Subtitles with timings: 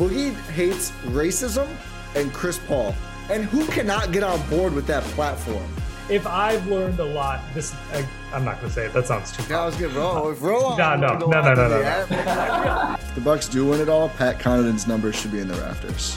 [0.00, 1.68] Boogie hates racism
[2.14, 2.94] and Chris Paul.
[3.28, 5.70] And who cannot get on board with that platform?
[6.08, 8.94] If I've learned a lot, this I, I'm not gonna say it.
[8.94, 9.54] That sounds too.
[9.54, 9.92] I was good.
[9.92, 10.74] Roll, if roll.
[10.78, 12.96] No, no, no, no, no, no.
[12.98, 16.16] If the Bucks do win it all, Pat Connaughton's numbers should be in the rafters.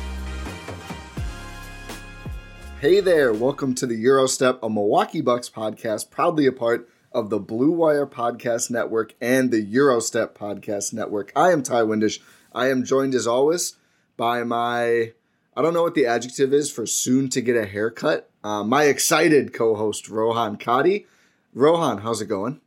[2.80, 7.40] Hey there, welcome to the Eurostep, a Milwaukee Bucks podcast, proudly a part of the
[7.40, 11.34] Blue Wire Podcast Network and the Eurostep Podcast Network.
[11.36, 12.20] I am Ty Windish.
[12.54, 13.78] I am joined as always
[14.18, 15.14] by my,
[15.56, 18.84] I don't know what the adjective is for soon to get a haircut, uh, my
[18.84, 21.06] excited co host, Rohan Kadi.
[21.54, 22.60] Rohan, how's it going?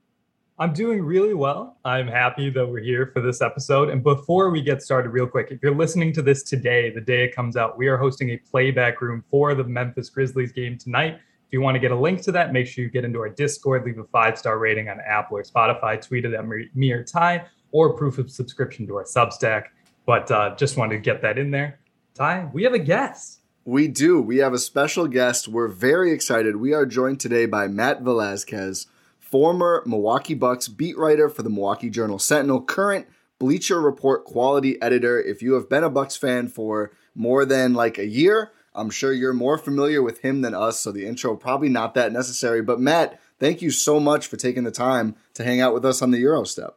[0.58, 1.76] I'm doing really well.
[1.84, 3.90] I'm happy that we're here for this episode.
[3.90, 7.24] And before we get started, real quick, if you're listening to this today, the day
[7.24, 11.16] it comes out, we are hosting a playback room for the Memphis Grizzlies game tonight.
[11.16, 13.28] If you want to get a link to that, make sure you get into our
[13.28, 17.04] Discord, leave a five star rating on Apple or Spotify, tweet it at me or
[17.04, 19.64] Ty, or proof of subscription to our Substack.
[20.06, 21.80] But uh, just wanted to get that in there.
[22.14, 23.40] Ty, we have a guest.
[23.64, 24.22] We do.
[24.22, 25.48] We have a special guest.
[25.48, 26.56] We're very excited.
[26.56, 28.86] We are joined today by Matt Velazquez,
[29.18, 33.08] former Milwaukee Bucks beat writer for the Milwaukee Journal Sentinel, current
[33.40, 35.20] Bleacher Report quality editor.
[35.20, 39.12] If you have been a Bucks fan for more than like a year, I'm sure
[39.12, 42.62] you're more familiar with him than us, so the intro probably not that necessary.
[42.62, 46.00] But Matt, thank you so much for taking the time to hang out with us
[46.00, 46.74] on the Eurostep.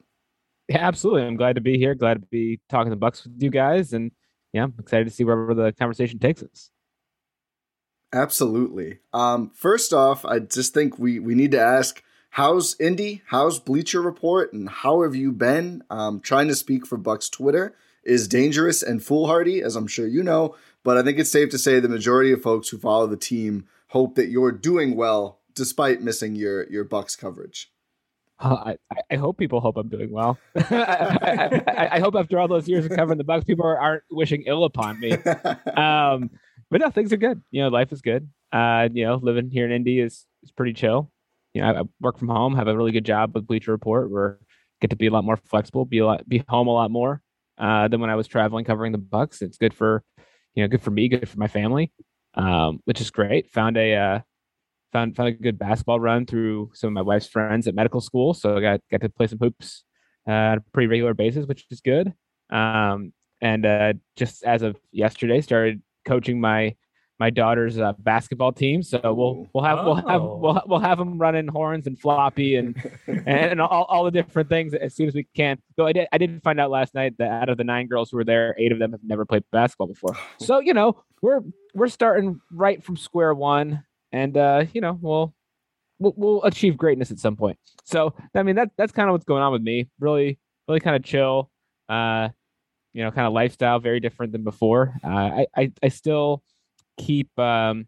[0.70, 1.24] Yeah, absolutely.
[1.24, 1.96] I'm glad to be here.
[1.96, 4.12] Glad to be talking the Bucks with you guys, and
[4.54, 6.70] yeah, I'm excited to see wherever the conversation takes us.
[8.14, 9.00] Absolutely.
[9.12, 14.02] Um, first off, I just think we we need to ask how's Indy, how's Bleacher
[14.02, 15.84] Report, and how have you been?
[15.90, 20.22] Um, trying to speak for Bucks Twitter is dangerous and foolhardy, as I'm sure you
[20.22, 20.56] know.
[20.84, 23.66] But I think it's safe to say the majority of folks who follow the team
[23.88, 27.72] hope that you're doing well despite missing your your Bucks coverage.
[28.40, 30.38] Uh, I, I hope people hope I'm doing well.
[30.56, 34.44] I, I, I, hope after all those years of covering the Bucks, people aren't wishing
[34.48, 35.18] ill upon me.
[35.76, 36.30] Um,
[36.72, 37.42] but no, things are good.
[37.52, 38.30] You know, life is good.
[38.52, 41.12] Uh, you know, living here in Indy is is pretty chill.
[41.54, 44.40] You know, I, work from home, have a really good job with Bleacher Report, where
[44.82, 47.22] get to be a lot more flexible, be a lot, be home a lot more
[47.58, 49.42] uh, than when I was traveling covering the Bucks.
[49.42, 50.04] It's good for,
[50.56, 51.92] you know, good for me, good for my family,
[52.36, 53.52] um, which is great.
[53.52, 54.20] Found a uh,
[54.92, 58.34] found found a good basketball run through some of my wife's friends at medical school,
[58.34, 59.84] so I got got to play some hoops
[60.28, 62.14] uh, on a pretty regular basis, which is good.
[62.50, 66.76] Um, and uh, just as of yesterday, started coaching my
[67.20, 68.82] my daughter's uh, basketball team.
[68.82, 72.76] So we'll we'll have we'll have we'll, we'll have them running horns and floppy and
[73.08, 75.60] and, and all, all the different things as soon as we can.
[75.76, 78.10] Though I did I did find out last night that out of the nine girls
[78.10, 80.16] who were there, eight of them have never played basketball before.
[80.40, 81.42] So you know we're
[81.76, 85.34] we're starting right from square one, and uh, you know we'll.
[86.02, 87.60] We'll, we'll achieve greatness at some point.
[87.84, 89.90] So, I mean, that that's kind of what's going on with me.
[90.00, 91.52] Really, really kind of chill.
[91.90, 92.30] Uh,
[92.94, 94.96] you know, kind of lifestyle, very different than before.
[95.04, 96.42] Uh, I, I, I still
[96.98, 97.88] keep um,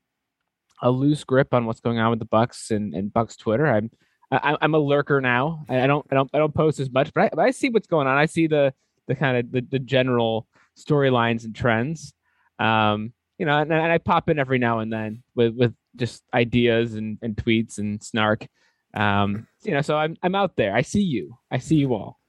[0.82, 3.66] a loose grip on what's going on with the Bucks and, and Bucks Twitter.
[3.66, 3.92] I'm
[4.32, 5.66] I, I'm a lurker now.
[5.68, 7.88] I don't I don't I don't post as much, but I, but I see what's
[7.88, 8.18] going on.
[8.18, 8.74] I see the
[9.08, 10.48] the kind of the, the general
[10.80, 12.14] storylines and trends.
[12.60, 16.24] Um, you know, and, and, I pop in every now and then with with just
[16.34, 18.48] ideas and, and tweets and snark.
[18.94, 20.76] Um, you know, so I'm I'm out there.
[20.76, 21.38] I see you.
[21.50, 22.20] I see you all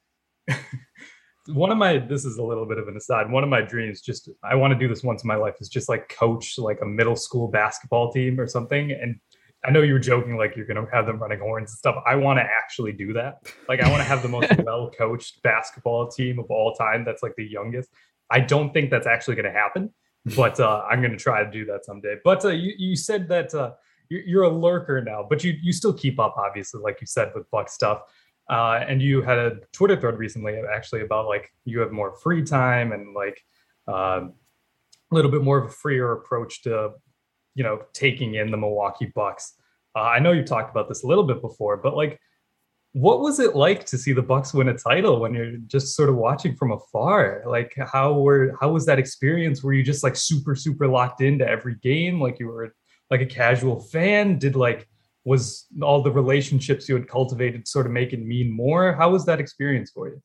[1.49, 4.01] one of my this is a little bit of an aside one of my dreams
[4.01, 6.79] just i want to do this once in my life is just like coach like
[6.83, 9.19] a middle school basketball team or something and
[9.65, 11.95] I know you were joking like you're gonna have them running horns and stuff.
[12.05, 13.47] I want to actually do that.
[13.69, 17.05] Like I want to have the most well coached basketball team of all time.
[17.05, 17.89] That's like the youngest.
[18.29, 19.95] I don't think that's actually gonna happen,
[20.37, 22.17] but uh, I'm gonna try to do that someday.
[22.25, 23.73] But uh, you you said that uh,
[24.09, 27.33] you're, you're a lurker now, but you you still keep up, obviously, like you said
[27.35, 28.03] with Buck stuff.
[28.51, 32.43] Uh, and you had a Twitter thread recently, actually, about like you have more free
[32.43, 33.41] time and like
[33.89, 36.91] uh, a little bit more of a freer approach to
[37.55, 39.55] you know taking in the Milwaukee Bucks.
[39.95, 42.19] Uh, I know you talked about this a little bit before, but like,
[42.93, 46.11] what was it like to see the Bucks win a title when you're just sort
[46.11, 47.43] of watching from afar?
[47.47, 49.63] Like, how were how was that experience?
[49.63, 52.75] Were you just like super super locked into every game, like you were
[53.11, 54.39] like a casual fan?
[54.39, 54.89] Did like
[55.25, 58.93] was all the relationships you had cultivated sort of make it mean more?
[58.93, 60.21] How was that experience for you?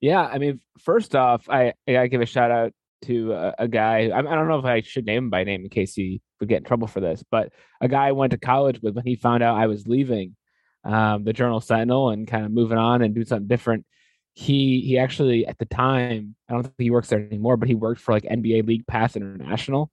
[0.00, 2.72] Yeah, I mean, first off, I I give a shout out
[3.02, 4.10] to a, a guy.
[4.12, 6.58] I, don't know if I should name him by name in case he would get
[6.58, 9.42] in trouble for this, but a guy I went to college with when he found
[9.42, 10.36] out I was leaving
[10.84, 13.86] um, the Journal Sentinel and kind of moving on and doing something different.
[14.34, 17.74] He he actually at the time I don't think he works there anymore, but he
[17.74, 19.90] worked for like NBA League Pass International,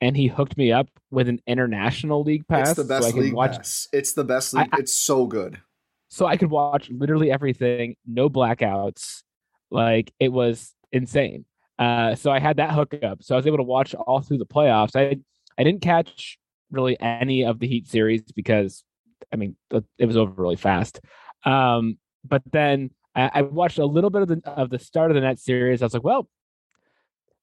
[0.00, 2.70] and he hooked me up with an international league pass.
[2.70, 3.56] It's the best so league watch...
[3.56, 3.88] pass.
[3.92, 4.68] It's the best league.
[4.72, 5.60] I, it's so good.
[6.08, 9.22] So I could watch literally everything, no blackouts.
[9.70, 11.44] Like it was insane.
[11.78, 13.22] Uh, so I had that hookup.
[13.22, 14.94] So I was able to watch all through the playoffs.
[14.94, 15.16] I
[15.58, 16.38] I didn't catch
[16.70, 18.84] really any of the Heat series because
[19.32, 19.56] I mean
[19.98, 21.00] it was over really fast.
[21.44, 25.16] Um, but then I, I, watched a little bit of the of the start of
[25.16, 25.82] the net series.
[25.82, 26.28] I was like, well,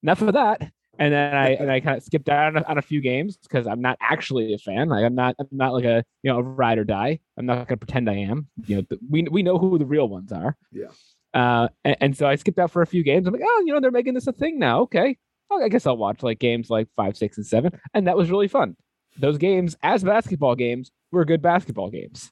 [0.02, 0.72] enough of that.
[0.98, 3.38] And then I and I kind of skipped out on a, on a few games
[3.38, 4.90] because I'm not actually a fan.
[4.90, 7.20] Like I'm not I'm not like a you know a ride or die.
[7.38, 8.48] I'm not gonna pretend I am.
[8.66, 10.58] You know we we know who the real ones are.
[10.72, 10.88] Yeah.
[11.34, 13.28] Uh, and, and, so I skipped out for a few games.
[13.28, 14.82] I'm like, oh, you know, they're making this a thing now.
[14.82, 15.16] Okay.
[15.52, 17.80] I guess I'll watch like games like five, six, and seven.
[17.94, 18.75] And that was really fun.
[19.19, 22.31] Those games, as basketball games, were good basketball games.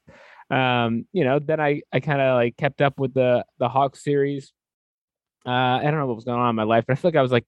[0.49, 4.03] Um, you know, then I, I kind of like kept up with the the Hawks
[4.03, 4.53] series.
[5.45, 7.17] Uh, I don't know what was going on in my life, but I feel like
[7.17, 7.45] I was like,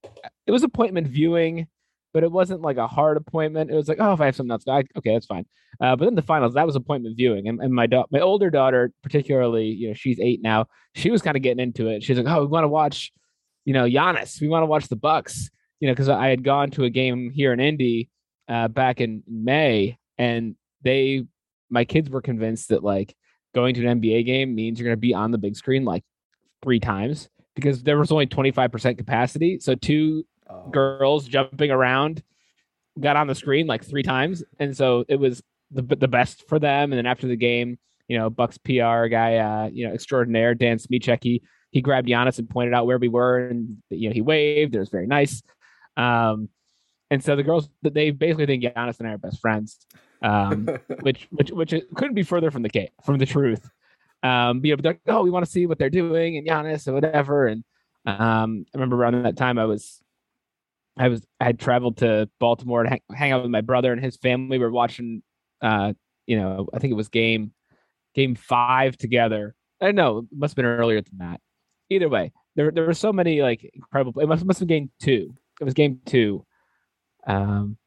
[0.48, 1.68] it was appointment viewing
[2.14, 3.72] but it wasn't like a hard appointment.
[3.72, 5.46] It was like, oh, if I have something else, I, okay, that's fine.
[5.80, 8.50] Uh, but then the finals, that was appointment viewing, and, and my da- my older
[8.50, 10.66] daughter, particularly, you know, she's eight now.
[10.96, 12.04] She was kind of getting into it.
[12.04, 13.14] She's like, oh, we want to watch,
[13.66, 14.42] you know, Giannis.
[14.42, 15.50] We want to watch the Bucks,
[15.80, 18.10] you know, because I had gone to a game here in Indy
[18.50, 21.26] uh, back in May, and they,
[21.70, 23.16] my kids were convinced that like
[23.54, 26.04] going to an NBA game means you're going to be on the big screen like
[26.62, 29.60] three times because there was only 25% capacity.
[29.60, 30.70] So two oh.
[30.70, 32.24] girls jumping around
[33.00, 35.42] got on the screen like three times, and so it was
[35.72, 36.92] the the best for them.
[36.92, 40.78] And then after the game, you know, Bucks PR guy, uh, you know, extraordinaire Dan
[40.78, 41.42] Smyczek, he
[41.72, 44.76] he grabbed Giannis and pointed out where we were, and you know, he waved.
[44.76, 45.42] It was very nice.
[45.96, 46.50] Um,
[47.12, 49.86] and so the girls, they basically think Giannis and I are best friends,
[50.22, 50.68] um,
[51.02, 53.70] which which which couldn't be further from the case, from the truth.
[54.22, 56.88] Um, you know, but like, oh, we want to see what they're doing and Giannis
[56.88, 57.48] or whatever.
[57.48, 57.64] And
[58.06, 60.02] um, I remember around that time, I was
[60.98, 64.04] I was I had traveled to Baltimore to hang, hang out with my brother and
[64.04, 64.58] his family.
[64.58, 65.24] We were watching,
[65.62, 65.94] uh,
[66.28, 67.54] you know, I think it was game
[68.14, 69.56] game five together.
[69.82, 71.40] I know it must have been earlier than that.
[71.90, 74.22] Either way, there there were so many like incredible.
[74.22, 75.36] It must must have been game two.
[75.62, 76.46] It was game two.
[77.26, 77.78] Um,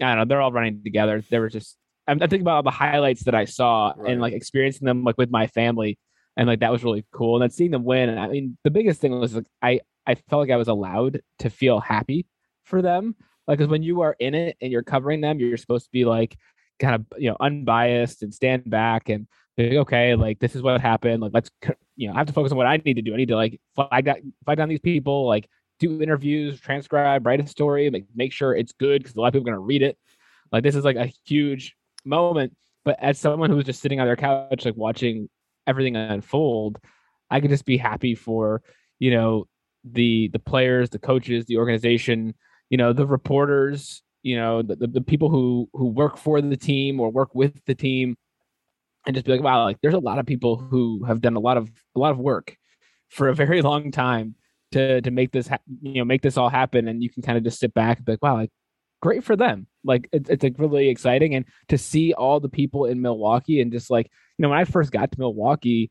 [0.00, 0.24] I don't know.
[0.26, 1.22] They're all running together.
[1.30, 4.12] There was just I'm, I'm thinking about all the highlights that I saw right.
[4.12, 5.98] and like experiencing them like with my family,
[6.36, 7.36] and like that was really cool.
[7.36, 8.16] And then seeing them win.
[8.16, 11.50] I mean, the biggest thing was like I I felt like I was allowed to
[11.50, 12.26] feel happy
[12.64, 13.16] for them.
[13.46, 16.04] Like, because when you are in it and you're covering them, you're supposed to be
[16.04, 16.36] like
[16.78, 19.26] kind of you know unbiased and stand back and
[19.56, 21.22] be like, okay, like this is what happened.
[21.22, 21.50] Like, let's
[21.96, 23.14] you know, I have to focus on what I need to do.
[23.14, 27.40] I need to like flag that flag down these people, like do interviews, transcribe, write
[27.40, 29.82] a story, make make sure it's good because a lot of people are gonna read
[29.82, 29.98] it.
[30.52, 32.54] Like, this is like a huge moment.
[32.84, 35.28] But as someone who was just sitting on their couch, like watching
[35.66, 36.78] everything unfold,
[37.30, 38.62] I could just be happy for
[38.98, 39.46] you know
[39.84, 42.34] the the players, the coaches, the organization,
[42.70, 46.56] you know the reporters you know the, the, the, people who who work for the
[46.56, 48.16] team or work with the team
[49.06, 51.40] and just be like wow like there's a lot of people who have done a
[51.40, 52.56] lot of a lot of work
[53.08, 54.34] for a very long time
[54.72, 57.38] to to make this ha- you know make this all happen and you can kind
[57.38, 58.50] of just sit back and be like wow like
[59.00, 62.86] great for them like it's, it's like really exciting and to see all the people
[62.86, 65.90] in milwaukee and just like you know when i first got to milwaukee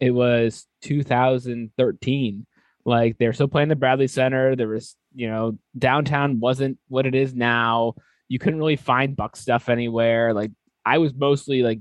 [0.00, 2.46] it was 2013
[2.84, 4.56] like they're still playing the Bradley Center.
[4.56, 7.94] There was, you know, downtown wasn't what it is now.
[8.28, 10.34] You couldn't really find Buck stuff anywhere.
[10.34, 10.50] Like
[10.84, 11.80] I was mostly like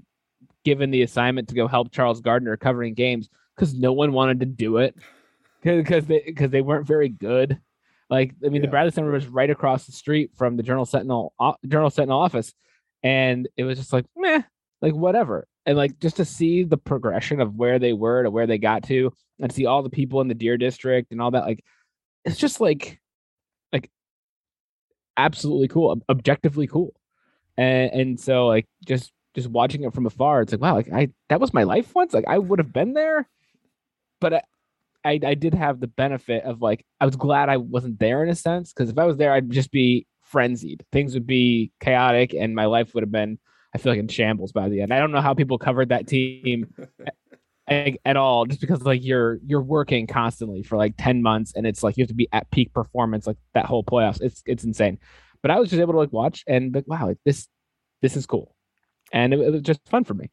[0.63, 4.45] given the assignment to go help Charles Gardner covering games because no one wanted to
[4.45, 4.95] do it
[5.63, 7.59] because they because they weren't very good.
[8.09, 8.61] Like I mean, yeah.
[8.61, 12.19] the Bradley Center was right across the street from the Journal Sentinel uh, Journal Sentinel
[12.19, 12.53] office,
[13.01, 14.41] and it was just like meh,
[14.81, 15.47] like whatever.
[15.65, 18.83] And like just to see the progression of where they were to where they got
[18.83, 21.63] to, and see all the people in the Deer District and all that, like
[22.25, 22.99] it's just like
[23.71, 23.89] like
[25.17, 26.93] absolutely cool, objectively cool.
[27.57, 31.09] And and so like just just watching it from afar, it's like wow, like I
[31.29, 32.13] that was my life once.
[32.13, 33.27] Like I would have been there,
[34.19, 34.41] but I,
[35.05, 38.29] I, I did have the benefit of like I was glad I wasn't there in
[38.29, 40.85] a sense because if I was there, I'd just be frenzied.
[40.91, 43.39] Things would be chaotic, and my life would have been
[43.73, 44.93] I feel like in shambles by the end.
[44.93, 46.73] I don't know how people covered that team
[47.67, 51.65] at, at all, just because like you're you're working constantly for like ten months, and
[51.65, 54.21] it's like you have to be at peak performance like that whole playoffs.
[54.21, 54.99] It's it's insane.
[55.41, 57.47] But I was just able to like watch and like wow, like, this
[58.01, 58.55] this is cool,
[59.11, 60.29] and it, it was just fun for me.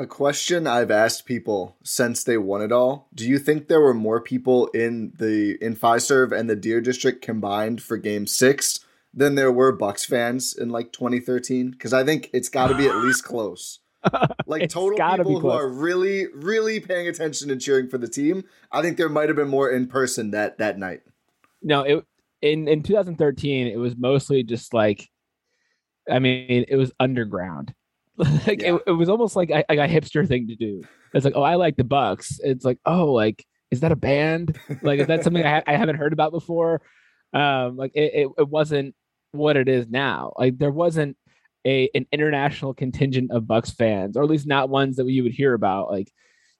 [0.00, 3.92] A question I've asked people since they won it all: Do you think there were
[3.92, 8.80] more people in the in Fiserv and the Deer District combined for Game Six
[9.12, 11.72] than there were Bucks fans in like 2013?
[11.72, 13.80] Because I think it's got to be at least close.
[14.46, 18.44] Like total people who are really, really paying attention and cheering for the team.
[18.72, 21.02] I think there might have been more in person that that night.
[21.62, 22.04] No, it
[22.40, 25.10] in in 2013 it was mostly just like,
[26.10, 27.74] I mean, it was underground.
[28.46, 28.74] like yeah.
[28.74, 30.82] it, it was almost like a, like a hipster thing to do.
[31.14, 32.38] It's like, oh, I like the Bucks.
[32.42, 34.58] It's like, oh, like is that a band?
[34.82, 36.82] Like is that something I, ha- I haven't heard about before?
[37.32, 38.94] Um, like it, it, it wasn't
[39.32, 40.32] what it is now.
[40.36, 41.16] Like there wasn't
[41.66, 45.32] a an international contingent of Bucks fans, or at least not ones that you would
[45.32, 45.90] hear about.
[45.90, 46.10] Like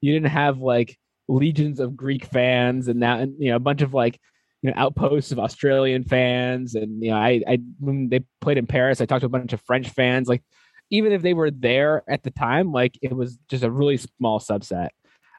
[0.00, 0.98] you didn't have like
[1.28, 4.18] legions of Greek fans and that, and you know, a bunch of like
[4.62, 8.66] you know outposts of Australian fans, and you know, I I when they played in
[8.66, 10.28] Paris, I talked to a bunch of French fans.
[10.28, 10.42] Like
[10.90, 14.40] even if they were there at the time, like it was just a really small
[14.40, 14.90] subset.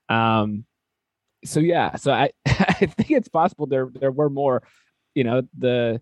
[0.10, 0.65] Um,
[1.46, 4.63] so yeah, so I I think it's possible there there were more.
[5.13, 6.01] You know the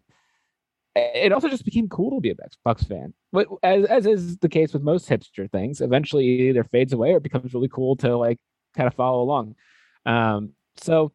[0.95, 3.13] it also just became cool to be a Bucks fan.
[3.31, 7.13] But as as is the case with most hipster things, eventually it either fades away
[7.13, 8.37] or it becomes really cool to like
[8.75, 9.55] kind of follow along.
[10.05, 11.11] Um, so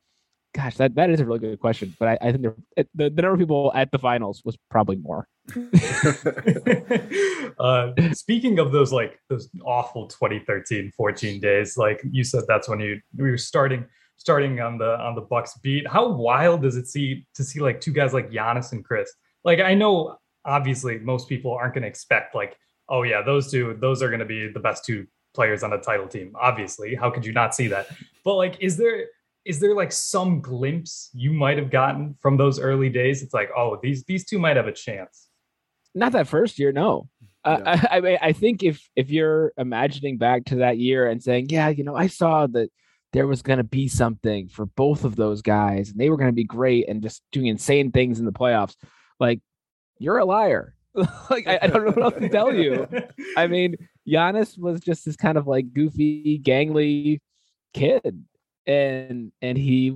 [0.54, 1.94] gosh, that, that is a really good question.
[1.99, 4.56] But I, I think there, it, the, the number of people at the finals was
[4.70, 5.26] probably more.
[7.58, 12.80] uh, speaking of those like those awful 2013 14 days, like you said, that's when
[12.80, 13.84] you we were starting
[14.16, 15.87] starting on the on the Bucks beat.
[15.87, 19.12] How wild does it see to see like two guys like Giannis and Khris?
[19.44, 22.56] Like I know obviously most people aren't going to expect like,
[22.88, 25.78] oh yeah, those two, those are going to be the best two players on a
[25.78, 26.32] title team.
[26.40, 27.88] Obviously, how could you not see that?
[28.25, 29.06] But like, is there
[29.44, 33.22] is there like some glimpse you might have gotten from those early days?
[33.22, 35.28] It's like, oh, these these two might have a chance.
[35.94, 37.08] Not that first year, no.
[37.44, 37.60] Uh,
[37.90, 41.68] I, I I think if if you're imagining back to that year and saying, yeah,
[41.68, 42.70] you know, I saw that
[43.12, 46.30] there was going to be something for both of those guys and they were going
[46.30, 48.74] to be great and just doing insane things in the playoffs,
[49.20, 49.40] like
[49.98, 50.74] you're a liar.
[51.30, 52.88] like I, I, don't know what else to tell you.
[53.36, 53.76] I mean,
[54.08, 57.20] Giannis was just this kind of like goofy, gangly
[57.72, 58.24] kid
[58.66, 59.94] and and he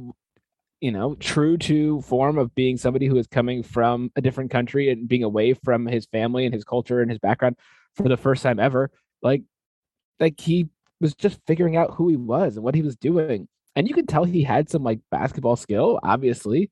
[0.80, 4.90] you know true to form of being somebody who is coming from a different country
[4.90, 7.56] and being away from his family and his culture and his background
[7.94, 8.90] for the first time ever
[9.22, 9.42] like
[10.20, 10.68] like he
[11.00, 13.48] was just figuring out who he was and what he was doing.
[13.76, 16.70] And you could tell he had some like basketball skill obviously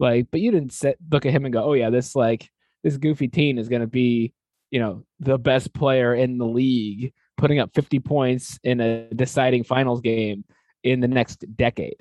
[0.00, 2.48] like but you didn't sit look at him and go oh yeah this like
[2.82, 4.32] this goofy teen is going to be
[4.70, 9.62] you know the best player in the league putting up 50 points in a deciding
[9.62, 10.44] finals game
[10.82, 11.96] in the next decade.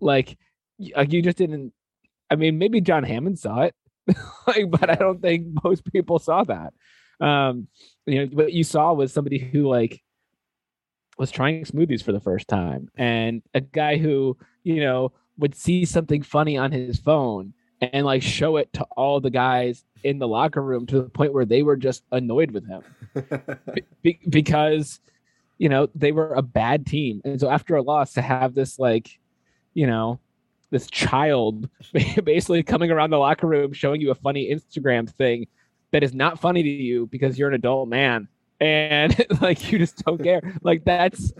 [0.00, 0.36] Like,
[0.96, 1.72] like you just didn't.
[2.30, 3.74] I mean, maybe John Hammond saw it,
[4.46, 6.72] like, but I don't think most people saw that.
[7.20, 7.68] Um,
[8.06, 10.02] you know, what you saw was somebody who like
[11.16, 15.84] was trying smoothies for the first time, and a guy who you know would see
[15.84, 20.28] something funny on his phone and like show it to all the guys in the
[20.28, 22.82] locker room to the point where they were just annoyed with him
[24.02, 25.00] Be- because
[25.58, 27.20] you know, they were a bad team.
[27.24, 29.18] And so after a loss to have this like,
[29.72, 30.20] you know,
[30.70, 31.68] this child
[32.24, 35.46] basically coming around the locker room showing you a funny Instagram thing
[35.92, 38.28] that is not funny to you because you're an adult man
[38.60, 40.40] and like you just don't care.
[40.62, 41.32] Like that's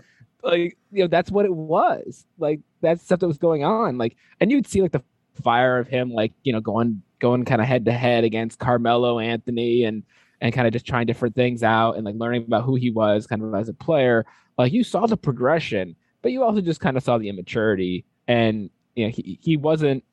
[0.43, 2.25] like you know that's what it was.
[2.37, 3.97] Like that's stuff that was going on.
[3.97, 5.03] Like and you'd see like the
[5.41, 9.19] fire of him like you know going going kind of head to head against Carmelo
[9.19, 10.03] Anthony and
[10.45, 13.25] and kind of just trying different things out and like learning about who he was
[13.25, 14.27] kind of as a player.
[14.59, 18.69] Like you saw the progression, but you also just kind of saw the immaturity and
[18.93, 20.03] you know he, he wasn't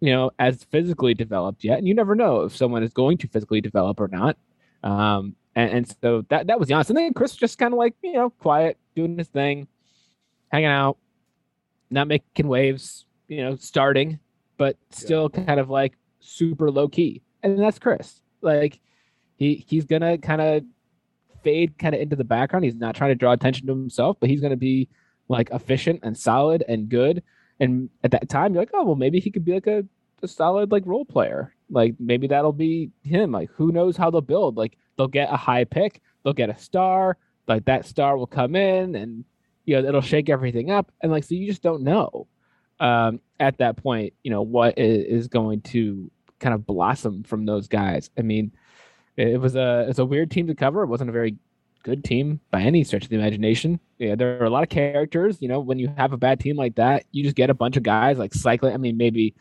[0.00, 3.28] you know as physically developed yet and you never know if someone is going to
[3.28, 4.36] physically develop or not
[4.82, 7.94] um and, and so that that was Giannis and then khris just kind of like
[8.02, 9.68] you know quiet doing his thing
[10.48, 10.98] hanging out
[11.90, 14.18] not making waves you know starting
[14.58, 15.44] but still yeah.
[15.44, 18.80] kind of like super low key and that's Khris like
[19.36, 20.64] he he's gonna kind of
[21.42, 22.64] fade kind of into the background.
[22.64, 24.88] He's not trying to draw attention to himself, but he's to be
[25.28, 27.22] like efficient and solid and good.
[27.60, 29.84] And at that time, you're like, oh well, maybe he could be like a,
[30.22, 31.54] a solid like role player.
[31.70, 33.32] Like maybe that'll be him.
[33.32, 34.56] Like who knows how they'll build?
[34.56, 37.16] Like they'll get a high pick, they'll get a star.
[37.46, 39.24] Like that star will come in and
[39.66, 40.90] you know it'll shake everything up.
[41.02, 42.26] And like so, you just don't know
[42.80, 44.14] um, at that point.
[44.22, 46.10] You know what is going to
[46.40, 48.10] kind of blossom from those guys.
[48.18, 48.52] I mean,
[49.16, 50.82] it was a it's a weird team to cover.
[50.82, 51.36] It wasn't a very
[51.82, 53.78] good team by any stretch of the imagination.
[53.98, 55.40] Yeah, there are a lot of characters.
[55.40, 57.76] You know, when you have a bad team like that, you just get a bunch
[57.76, 58.74] of guys like cycling.
[58.74, 59.34] I mean, maybe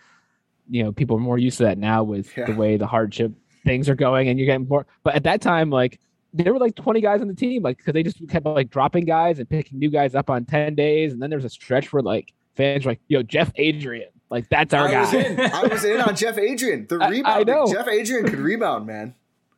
[0.70, 2.46] you know people are more used to that now with yeah.
[2.46, 3.32] the way the hardship
[3.66, 4.86] things are going, and you're getting more.
[5.04, 6.00] But at that time, like
[6.34, 9.06] there were like 20 guys on the team, like because they just kept like dropping
[9.06, 12.04] guys and picking new guys up on 10 days, and then there's a stretch where
[12.04, 15.02] like fans were like, "Yo, Jeff Adrien." Like that's our I guy.
[15.02, 16.88] Was in, I was in on Jeff Adrien.
[16.88, 17.28] The rebound.
[17.28, 17.72] I, I know.
[17.72, 19.16] Jeff Adrien could rebound, man.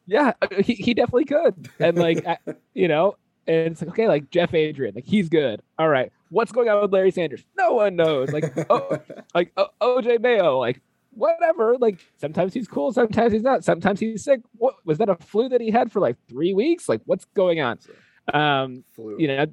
[0.08, 1.70] Yeah, uh, he, he definitely could.
[1.80, 2.26] And like,
[2.74, 5.62] you know, and it's like, okay, like Jeff Adrien, like he's good.
[5.78, 6.12] All right.
[6.30, 7.44] What's going on with Larry Sanders?
[7.58, 8.32] No one knows.
[8.32, 8.98] Like, oh,
[9.34, 10.82] like oh, OJ Mayo, like
[11.12, 11.78] whatever.
[11.78, 13.64] Like sometimes he's cool, sometimes he's not.
[13.64, 14.42] Sometimes he's sick.
[14.58, 16.90] What was that a flu that he had for like three weeks?
[16.90, 17.80] Like what's going on?
[18.34, 19.18] Um, flu.
[19.20, 19.46] you know,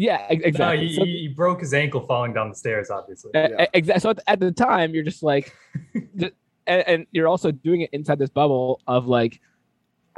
[0.00, 0.76] yeah, exactly.
[0.76, 3.32] No, he, so, he, broke his ankle falling down the stairs, obviously.
[3.34, 3.66] Uh, yeah.
[3.74, 4.00] Exactly.
[4.00, 5.54] So at, at, the time, you're just like,
[6.16, 6.32] just,
[6.66, 9.42] and, and, you're also doing it inside this bubble of like,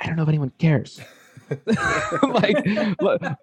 [0.02, 1.00] I don't know if anyone cares.
[2.22, 2.56] like,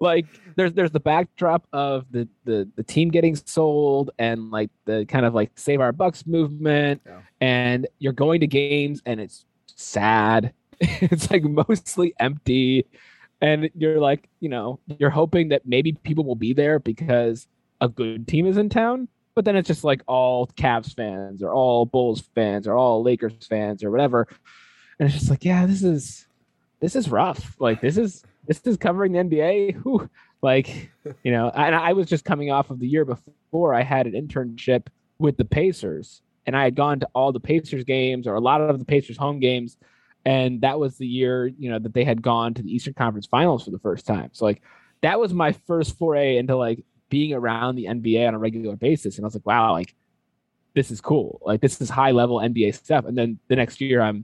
[0.02, 0.26] like
[0.56, 5.26] there's there's the backdrop of the, the the team getting sold and like the kind
[5.26, 7.22] of like save our bucks movement, yeah.
[7.40, 10.54] and you're going to games and it's sad.
[10.82, 12.86] it's like mostly empty,
[13.42, 17.48] and you're like, you know, you're hoping that maybe people will be there because
[17.80, 19.08] a good team is in town.
[19.36, 23.48] But then it's just like all Cavs fans or all Bulls fans or all Lakers
[23.48, 24.28] fans or whatever.
[25.00, 26.28] And it's just like, yeah, this is
[26.80, 27.56] this is rough.
[27.60, 29.84] Like this is this is covering the NBA.
[29.84, 30.10] Whew.
[30.42, 30.90] Like,
[31.24, 34.14] you know, and I was just coming off of the year before I had an
[34.14, 38.40] internship with the Pacers and I had gone to all the Pacers games or a
[38.40, 39.78] lot of the Pacers home games.
[40.26, 43.28] And that was the year, you know, that they had gone to the Eastern Conference
[43.28, 44.30] Finals for the first time.
[44.32, 44.62] So like
[45.02, 49.18] that was my first foray into like being around the NBA on a regular basis.
[49.18, 49.94] And I was like, wow, like
[50.74, 51.42] this is cool.
[51.44, 53.06] Like this is high level NBA stuff.
[53.06, 54.24] And then the next year I'm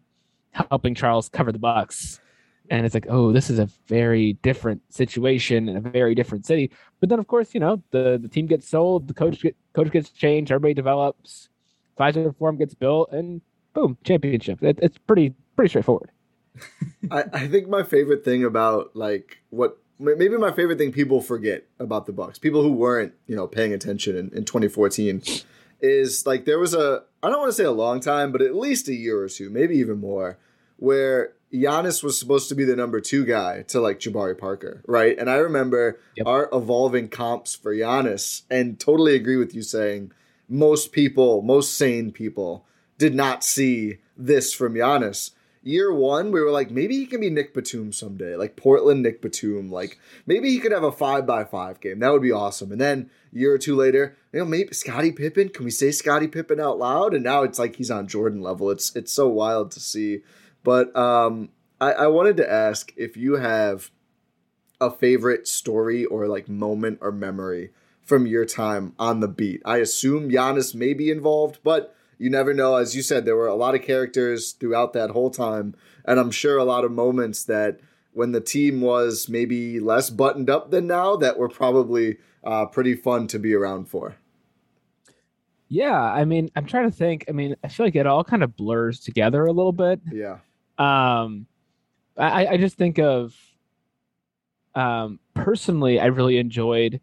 [0.52, 2.22] helping Charles cover the Bucks
[2.70, 6.72] and it's like oh this is a very different situation in a very different city.
[7.00, 9.92] But then of course you know the the team gets sold the coach get, coach
[9.92, 11.50] gets changed everybody develops
[11.98, 13.42] Fiserv Forum gets built and
[13.74, 14.62] boom championship.
[14.64, 16.12] It, it's pretty pretty straightforward.
[17.12, 21.66] I, I think my favorite thing about like what maybe my favorite thing people forget
[21.80, 25.22] about the bucks people who weren't you know paying attention in, in 2014
[25.82, 28.56] is like there was a i don't want to say a long time but at
[28.56, 30.38] least a year or two maybe even more
[30.78, 35.18] where Giannis was supposed to be the number two guy to like Jabari Parker, right?
[35.18, 36.28] And I remember yep.
[36.28, 40.12] our evolving comps for Giannis, and totally agree with you saying
[40.50, 42.66] most people, most sane people,
[42.98, 45.32] did not see this from Giannis.
[45.64, 49.20] Year one, we were like, maybe he can be Nic Batum someday, like Portland Nic
[49.20, 49.72] Batum.
[49.72, 52.00] Like maybe he could have a five by five game.
[52.00, 52.72] That would be awesome.
[52.72, 55.50] And then year or two later, you know, maybe Scottie Pippen.
[55.50, 57.16] Can we say Scottie Pippen out loud?
[57.16, 58.70] And now it's like he's on Jordan level.
[58.70, 60.22] It's it's so wild to see.
[60.66, 61.50] But um,
[61.80, 63.92] I, I wanted to ask if you have
[64.82, 67.70] a favorite story or like moment or memory
[68.04, 69.62] from your time on the beat.
[69.64, 72.76] I assume Giannis may be involved, but you never know.
[72.76, 76.32] As you said, there were a lot of characters throughout that whole time, and I'm
[76.32, 77.80] sure a lot of moments that
[78.14, 82.96] when the team was maybe less buttoned up than now that were probably uh, pretty
[82.96, 84.16] fun to be around for.
[85.68, 87.26] Yeah, I mean, I'm trying to think.
[87.28, 90.00] I mean, I feel like it all kind of blurs together a little bit.
[90.12, 90.38] Yeah.
[90.78, 91.48] Um,
[92.18, 93.36] I, I just think of
[94.74, 97.00] um, personally, I really enjoyed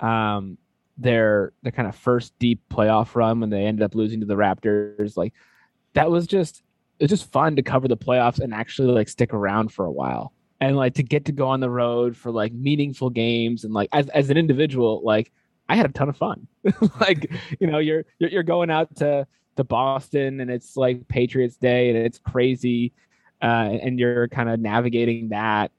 [0.00, 0.58] um,
[0.96, 4.34] their their kind of first deep playoff run when they ended up losing to the
[4.34, 5.16] Raptors.
[5.16, 5.34] Like
[5.94, 6.62] that was just
[6.98, 9.90] it was just fun to cover the playoffs and actually like stick around for a
[9.90, 13.72] while and like to get to go on the road for like meaningful games and
[13.72, 15.32] like as as an individual like
[15.68, 16.46] I had a ton of fun.
[17.00, 19.26] like you know you're, you're you're going out to
[19.56, 22.92] to Boston and it's like Patriots Day and it's crazy
[23.42, 25.70] uh, and you're kind of navigating that,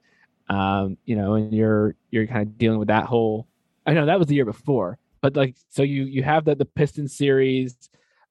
[0.50, 3.48] um, you know, and you're you're kind of dealing with that whole.
[3.86, 6.66] I know that was the year before, but like so you you have the the
[6.66, 7.76] Pistons series,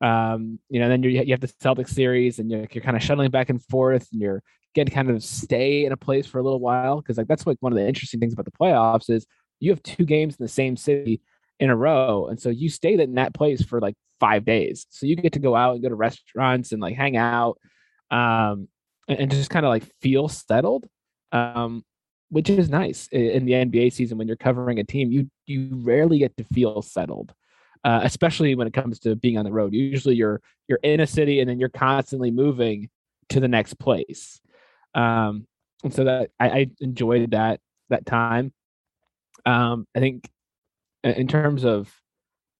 [0.00, 3.02] um, you know, then you you have the Celtics series, and you're you're kind of
[3.02, 4.42] shuttling back and forth, and you're
[4.74, 7.56] getting kind of stay in a place for a little while because like that's like
[7.60, 9.26] one of the interesting things about the playoffs is
[9.60, 11.20] you have two games in the same city
[11.60, 15.06] in a row, and so you stay in that place for like five days, so
[15.06, 17.58] you get to go out and go to restaurants and like hang out.
[18.10, 18.68] Um,
[19.08, 20.86] and, just kind of like feel settled.
[21.32, 21.84] Um,
[22.30, 25.10] which is nice in the NBA season when you're covering a team.
[25.10, 27.32] You you rarely get to feel settled,
[27.84, 29.72] uh, especially when it comes to being on the road.
[29.72, 32.90] Usually, you're you're in a city and then you're constantly moving
[33.30, 34.40] to the next place.
[34.94, 35.46] Um,
[35.84, 38.52] and so that I, I enjoyed that that time.
[39.46, 40.28] Um, I think
[41.02, 41.90] in terms of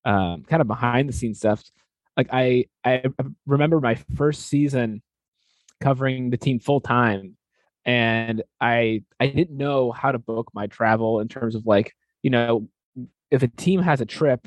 [0.05, 1.63] um, kind of behind the scenes stuff,
[2.17, 3.05] like I I
[3.47, 5.03] remember my first season
[5.81, 7.37] covering the team full time
[7.89, 12.31] and I I didn't know how to book my travel in terms of like, you
[12.31, 12.69] know,
[13.31, 14.47] if a team has a trip,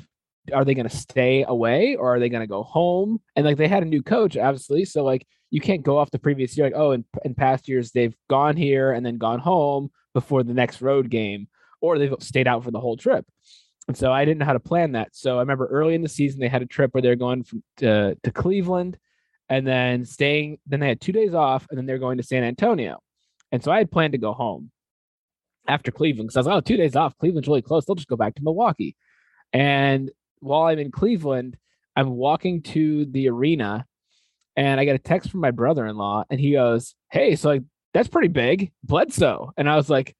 [0.52, 3.20] are they going to stay away or are they going to go home?
[3.34, 6.20] And like they had a new coach obviously, so like you can't go off the
[6.20, 9.90] previous year like, oh, in, in past years they've gone here and then gone home
[10.14, 11.48] before the next road game
[11.80, 13.26] or they've stayed out for the whole trip.
[13.88, 15.08] And so I didn't know how to plan that.
[15.16, 17.64] So I remember early in the season they had a trip where they're going from
[17.78, 18.98] to, to Cleveland
[19.52, 20.58] and then staying.
[20.66, 23.00] Then they had two days off, and then they're going to San Antonio.
[23.52, 24.70] And so I had planned to go home
[25.68, 27.18] after Cleveland because I was like, oh, two days off.
[27.18, 27.84] Cleveland's really close.
[27.84, 28.96] They'll just go back to Milwaukee.
[29.52, 30.10] And
[30.40, 31.58] while I'm in Cleveland,
[31.94, 33.84] I'm walking to the arena,
[34.56, 37.62] and I get a text from my brother-in-law, and he goes, "Hey, so like
[37.92, 40.16] that's pretty big, Bledsoe." And I was like,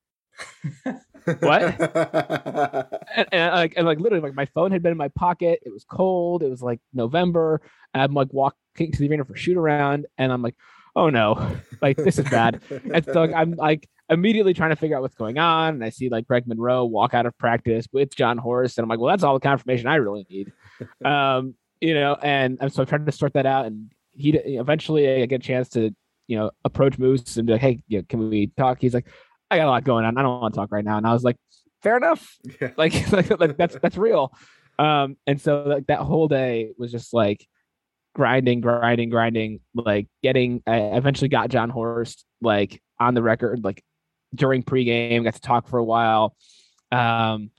[1.25, 1.63] what?
[3.17, 5.61] and, and, like, and like literally, like my phone had been in my pocket.
[5.63, 6.43] It was cold.
[6.43, 7.61] It was like November.
[7.95, 10.57] I'm like walking to the arena for shoot around, and I'm like,
[10.97, 12.61] oh no, like this is bad.
[12.71, 15.75] and so like, I'm like immediately trying to figure out what's going on.
[15.75, 18.89] And I see like Greg Monroe walk out of practice with Jon Horst, and I'm
[18.89, 20.53] like, well, that's all the confirmation I really need.
[21.05, 23.67] Um, you know, and, and so I'm trying to sort that out.
[23.67, 25.95] And he eventually I get a chance to
[26.27, 28.81] you know approach Moose and be like, hey, yeah, can we talk?
[28.81, 29.07] He's like,
[29.53, 30.17] I got a lot going on.
[30.17, 30.97] I don't want to talk right now.
[30.97, 31.37] And I was like,
[31.83, 32.37] fair enough.
[32.61, 32.71] Yeah.
[32.77, 34.33] Like, like, like that's that's real.
[34.79, 37.47] Um, and so like that whole day was just like
[38.15, 43.85] grinding, grinding, grinding, like getting I eventually got Jon Horst like on the record, like
[44.35, 46.35] during pregame, got to talk for a while.
[46.91, 47.51] Um,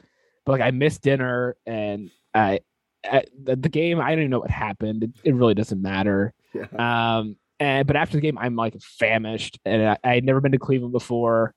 [0.44, 2.62] but like I missed dinner and I
[3.04, 5.04] the, the, game, I don't even know what happened.
[5.04, 6.34] It, it really doesn't matter.
[6.54, 7.18] Yeah.
[7.18, 10.52] Um, and but after the game, I'm like famished, and I, I had never been
[10.54, 11.54] to Cleveland before.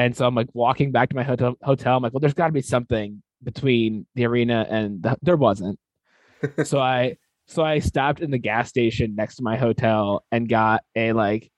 [0.00, 1.56] And so I'm like walking back to my hotel.
[1.62, 1.94] Hotel.
[1.94, 5.78] I'm like, well, there's got to be something between the arena and the, there wasn't.
[6.64, 10.84] so I so I stopped in the gas station next to my hotel and got
[10.96, 11.50] a like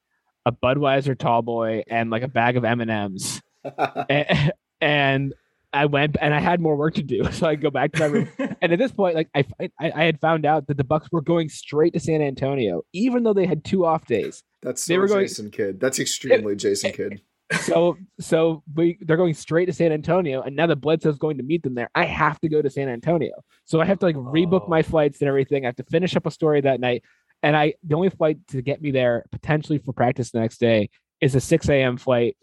[0.44, 3.40] a Budweiser tall boy and like a bag of M and M's,
[4.80, 5.34] and
[5.72, 8.06] I went and I had more work to do, so I go back to my
[8.06, 8.28] room.
[8.60, 11.22] and at this point, like I, I, I had found out that the Bucks were
[11.22, 14.42] going straight to San Antonio, even though they had two off days.
[14.62, 15.80] That's so they were Jason going, Kidd.
[15.80, 17.20] That's extremely it, Jason Kidd
[17.60, 21.42] so so we, they're going straight to San Antonio, and now that Bledsoe's going to
[21.42, 23.42] meet them there, I have to go to San Antonio.
[23.64, 24.68] So I have to like rebook oh.
[24.68, 25.64] my flights and everything.
[25.64, 27.02] I have to finish up a story that night,
[27.42, 30.90] and I the only flight to get me there potentially for practice the next day
[31.20, 31.96] is a 6 a.m.
[31.96, 32.36] flight.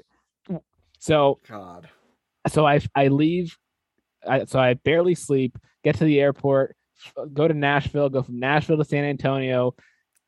[1.00, 1.90] So God,
[2.48, 3.58] so I I leave,
[4.28, 6.76] I, so I barely sleep, get to the airport,
[7.34, 9.76] go to Nashville, go from Nashville to San Antonio,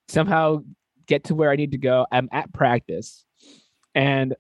[0.08, 0.64] somehow
[1.08, 2.06] get to where I need to go.
[2.12, 3.26] I'm at practice,
[3.94, 4.36] and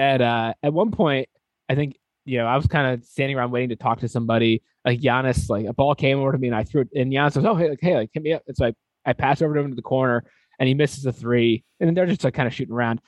[0.00, 1.28] at uh at one point,
[1.68, 4.62] I think you know I was kind of standing around waiting to talk to somebody.
[4.84, 7.36] Like Giannis, like a ball came over to me and I threw it, and Giannis
[7.36, 8.72] was, "Oh hey, like hey, like hit me up." And so I
[9.04, 10.24] I passed over to him to the corner,
[10.58, 13.02] and he misses a three, and then they're just like kind of shooting around.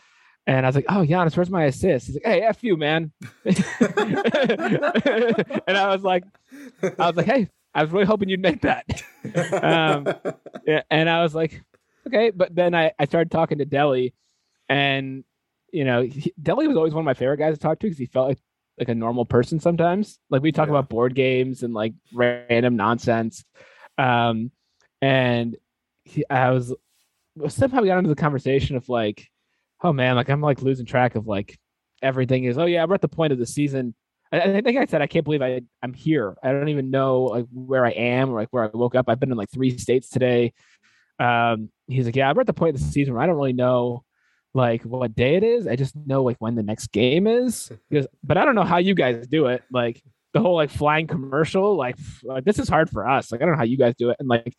[0.46, 3.10] And I was like, "Oh, Giannis, where's my assist?" He's like, "Hey, f you, man."
[3.44, 3.56] and
[5.68, 6.24] I was like,
[6.82, 8.84] "I was like, hey, I was really hoping you'd make that."
[9.62, 10.06] um,
[10.66, 11.62] yeah, and I was like,
[12.06, 14.12] "Okay," but then I I started talking to Delly,
[14.68, 15.24] and
[15.72, 17.98] you know, he, Delly was always one of my favorite guys to talk to because
[17.98, 18.38] he felt like
[18.78, 20.18] like a normal person sometimes.
[20.30, 20.74] Like we talk yeah.
[20.74, 23.44] about board games and like random nonsense.
[23.98, 24.50] Um,
[25.00, 25.56] and
[26.04, 26.74] he, I was
[27.48, 29.28] somehow we got into the conversation of like,
[29.82, 31.58] oh man, like I'm like losing track of like
[32.02, 32.58] everything is.
[32.58, 33.94] Oh yeah, we're at the point of the season.
[34.30, 36.36] I, I think I said I can't believe I I'm here.
[36.42, 39.08] I don't even know like where I am or like where I woke up.
[39.08, 40.52] I've been in like three states today.
[41.18, 43.52] Um, he's like, yeah, we're at the point of the season where I don't really
[43.52, 44.04] know
[44.54, 45.66] like what day it is.
[45.66, 47.70] I just know like when the next game is.
[47.90, 49.62] Because, but I don't know how you guys do it.
[49.70, 53.30] Like the whole like flying commercial, like, like this is hard for us.
[53.30, 54.16] Like I don't know how you guys do it.
[54.18, 54.54] And like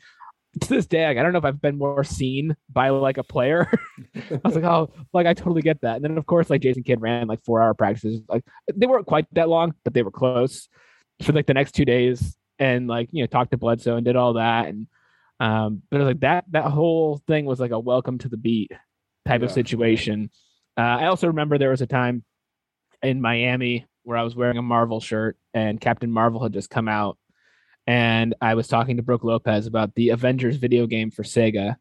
[0.61, 3.23] to this day, like, I don't know if I've been more seen by like a
[3.23, 3.71] player.
[4.15, 5.95] I was like, oh, like I totally get that.
[5.95, 8.21] And then of course, like Jason Kidd ran like four hour practices.
[8.29, 10.69] Like they weren't quite that long, but they were close
[11.23, 12.37] for like the next two days.
[12.59, 14.67] And like you know, talked to Bledsoe and did all that.
[14.67, 14.87] And
[15.39, 18.37] um, but it was like that that whole thing was like a welcome to the
[18.37, 18.71] beat
[19.25, 19.45] type yeah.
[19.45, 20.29] of situation.
[20.77, 22.23] Uh, I also remember there was a time
[23.01, 26.87] in Miami where I was wearing a Marvel shirt and Captain Marvel had just come
[26.87, 27.17] out.
[27.85, 31.75] and I was talking to Brook Lopez about the Avengers video game for Sega,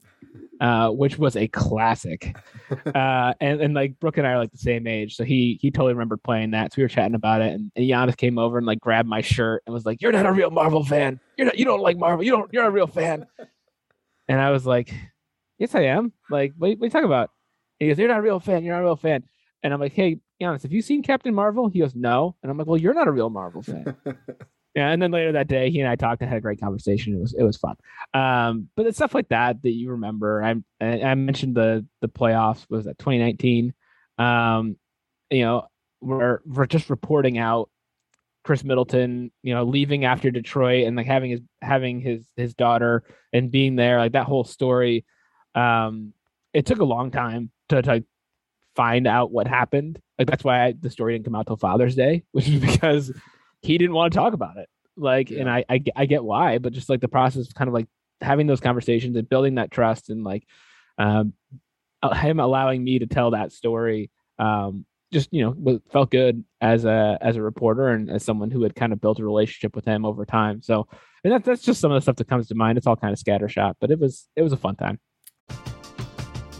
[0.61, 2.37] uh, which was a classic.
[2.95, 5.71] Uh, and, and like Brooke and I are like the same age, so he he
[5.71, 6.73] totally remembered playing that.
[6.73, 9.21] So we were chatting about it, and, and Giannis came over and like grabbed my
[9.21, 11.21] shirt and was like, "You're not a real Marvel fan.
[11.37, 11.59] You're not.
[11.59, 12.25] You don't like Marvel.
[12.25, 12.53] You don't.
[12.53, 13.27] You're a real fan."
[14.29, 14.95] And I was like,
[15.59, 16.13] "Yes, I am.
[16.31, 17.31] Like, what, what are you talking about?"
[17.79, 18.65] he goes, "You're not a real fan.
[18.65, 19.25] You're not a real fan."
[19.63, 22.51] And I'm like, "Hey, be honest, have you seen Captain Marvel?" He goes, "No." And
[22.51, 23.97] I'm like, "Well, you're not a real Marvel fan."
[24.75, 27.15] Yeah, and then later that day, he and I talked and had a great conversation.
[27.15, 27.77] It was it was fun.
[28.15, 30.43] Um, but it's stuff like that that you remember.
[30.43, 33.75] I I mentioned the the playoffs was that 2019.
[34.17, 34.77] Um,
[35.31, 35.67] you know,
[36.01, 37.69] we're we're just reporting out
[38.45, 43.05] Khris Middleton, you know, leaving after Detroit and like having his having his his daughter
[43.33, 45.05] and being there, like that whole story.
[45.55, 46.13] Um,
[46.53, 48.05] it took a long time to, to
[48.77, 50.01] find out what happened.
[50.19, 53.13] Like that's why I, the story didn't come out till Father's Day, which is because
[53.61, 54.69] he didn't want to talk about it.
[54.97, 55.41] Like, yeah.
[55.41, 57.87] and I, I, I get why, but just like the process of kind of like
[58.21, 60.47] having those conversations and building that trust and like
[60.99, 61.33] um,
[62.15, 67.19] him allowing me to tell that story um, just you know felt good as a
[67.21, 70.05] as a reporter and as someone who had kind of built a relationship with him
[70.07, 70.89] over time so
[71.23, 73.13] and that, that's just some of the stuff that comes to mind it's all kind
[73.13, 74.99] of scattershot but it was it was a fun time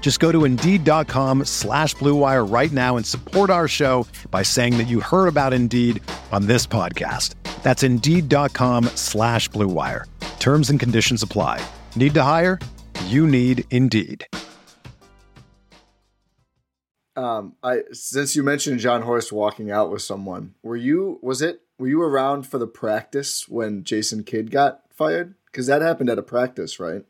[0.00, 4.88] Just go to Indeed.com slash BlueWire right now and support our show by saying that
[4.88, 7.34] you heard about Indeed on this podcast.
[7.62, 10.04] That's Indeed.com slash BlueWire.
[10.38, 11.60] Terms and conditions apply.
[11.94, 12.58] Need to hire?
[13.06, 14.26] You need Indeed.
[17.16, 21.62] Um, I since you mentioned Jon Horst walking out with someone, were you was it
[21.76, 25.34] were you around for the practice when Jason Kidd got fired?
[25.46, 27.04] Because that happened at a practice, right?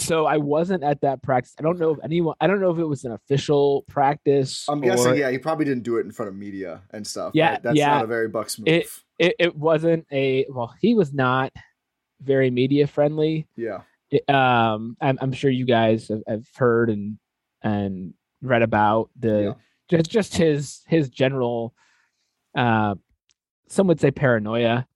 [0.00, 1.54] So I wasn't at that practice.
[1.58, 2.34] I don't know if anyone.
[2.40, 4.66] I don't know if it was an official practice.
[4.68, 7.32] I'm or, guessing, yeah, he probably didn't do it in front of media and stuff.
[7.34, 7.62] Yeah, right?
[7.62, 7.94] that's yeah.
[7.94, 8.68] not a very Bucks move.
[8.68, 8.86] It,
[9.18, 10.74] it, it wasn't a well.
[10.80, 11.52] He was not
[12.20, 13.46] very media friendly.
[13.56, 13.82] Yeah.
[14.10, 17.18] It, um, I'm, I'm sure you guys have, have heard and
[17.62, 19.52] and read about the yeah.
[19.88, 21.74] just just his his general
[22.56, 22.94] uh
[23.68, 24.86] some would say paranoia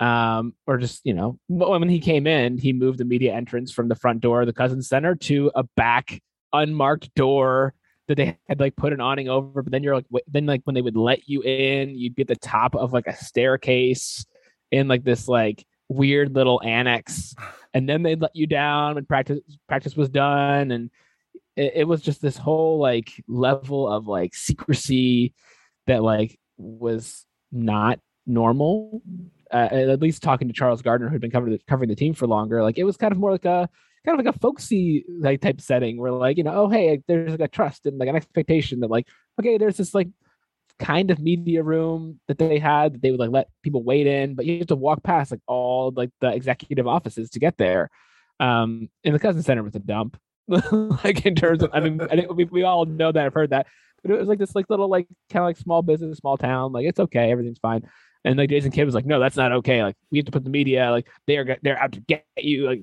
[0.00, 3.88] um or just you know when he came in he moved the media entrance from
[3.88, 6.20] the front door of the Cousins Center to a back
[6.52, 7.74] unmarked door
[8.08, 10.74] that they had like put an awning over but then you're like then like when
[10.74, 14.26] they would let you in you'd be at the top of like a staircase
[14.70, 17.34] in like this like weird little annex
[17.74, 20.90] and then they'd let you down when practice practice was done and
[21.56, 25.34] it, it was just this whole like level of like secrecy
[25.86, 29.02] that like was not normal.
[29.52, 32.26] Uh, at least talking to Charles Gardner, who'd been covering the, covering the team for
[32.26, 33.68] longer, like it was kind of more like a
[34.04, 37.32] kind of like a folksy like type setting where like you know oh hey there's
[37.32, 39.08] like a trust and like an expectation that like
[39.40, 40.08] okay there's this like
[40.78, 44.36] kind of media room that they had that they would like let people wait in
[44.36, 47.90] but you have to walk past like all like the executive offices to get there
[48.38, 50.16] um and the cousin center was a dump
[50.48, 53.50] like in terms of, I mean, I think we, we all know that I've heard
[53.50, 53.66] that,
[54.02, 56.72] but it was like this like little like kind of like small business, small town.
[56.72, 57.88] Like it's okay, everything's fine.
[58.26, 59.82] And like Jason Kidd was like, no, that's not okay.
[59.82, 62.66] Like we have to put the media like they are they're out to get you.
[62.66, 62.82] Like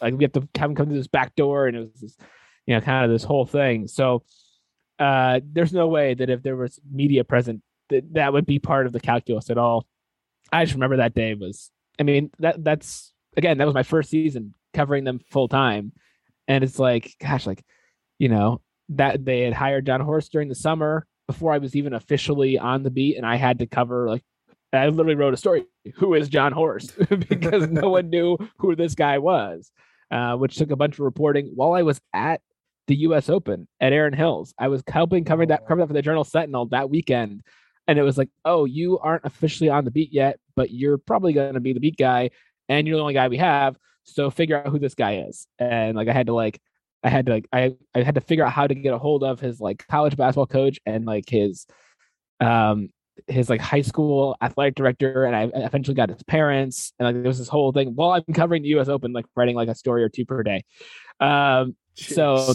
[0.00, 2.16] like we have to have them come through this back door, and it was this,
[2.66, 3.88] you know, kind of this whole thing.
[3.88, 4.22] So
[4.98, 8.86] uh there's no way that if there was media present that that would be part
[8.86, 9.86] of the calculus at all.
[10.52, 11.70] I just remember that day was.
[11.98, 15.92] I mean that that's again that was my first season covering them full time
[16.48, 17.64] and it's like, gosh, like,
[18.18, 18.60] you know,
[18.90, 22.82] that they had hired Jon Horst during the summer before I was even officially on
[22.82, 24.22] the beat, and I had to cover like
[24.72, 25.66] I literally wrote a story.
[25.96, 26.94] Who is Jon Horst?
[27.28, 29.70] because no one knew who this guy was,
[30.10, 32.40] uh, which took a bunch of reporting while I was at
[32.86, 33.28] the U.S.
[33.28, 34.54] Open at Erin Hills.
[34.58, 37.42] I was helping cover that cover that for the Journal Sentinel that weekend,
[37.86, 41.32] and it was like, oh, you aren't officially on the beat yet, but you're probably
[41.32, 42.30] going to be the beat guy,
[42.68, 43.76] and you're the only guy we have.
[44.04, 45.46] So figure out who this guy is.
[45.58, 46.60] And like I had to like
[47.02, 49.24] I had to like I I had to figure out how to get a hold
[49.24, 51.66] of his like college basketball coach and like his
[52.40, 52.90] um
[53.26, 57.28] his like high school athletic director and I eventually got his parents and like there
[57.28, 60.02] was this whole thing while I'm covering the US Open like writing like a story
[60.02, 60.62] or two per day.
[61.20, 62.14] Um Jeez.
[62.14, 62.52] so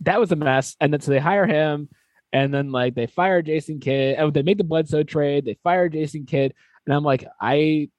[0.00, 1.88] that was a mess and then so they hire him
[2.32, 4.16] and then like they fire Jason Kidd.
[4.18, 5.44] Oh, they make the Bledsoe trade.
[5.44, 6.54] They fire Jason Kidd,
[6.86, 7.90] and I'm like, I,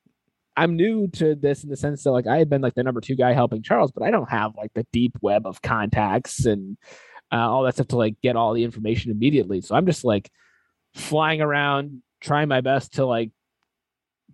[0.55, 3.01] I'm new to this in the sense that like I had been like the number
[3.01, 6.77] two guy helping Charles, but I don't have like the deep web of contacts and
[7.31, 9.61] uh, all that stuff to like get all the information immediately.
[9.61, 10.29] So I'm just like
[10.93, 13.31] flying around, trying my best to like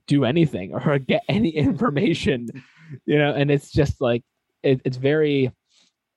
[0.08, 2.48] do anything or get any information,
[3.06, 3.34] you know.
[3.34, 4.24] And it's just like
[4.63, 5.52] it, it's very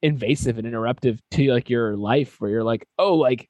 [0.02, 3.48] invasive and interruptive to like your life where you're like, oh, like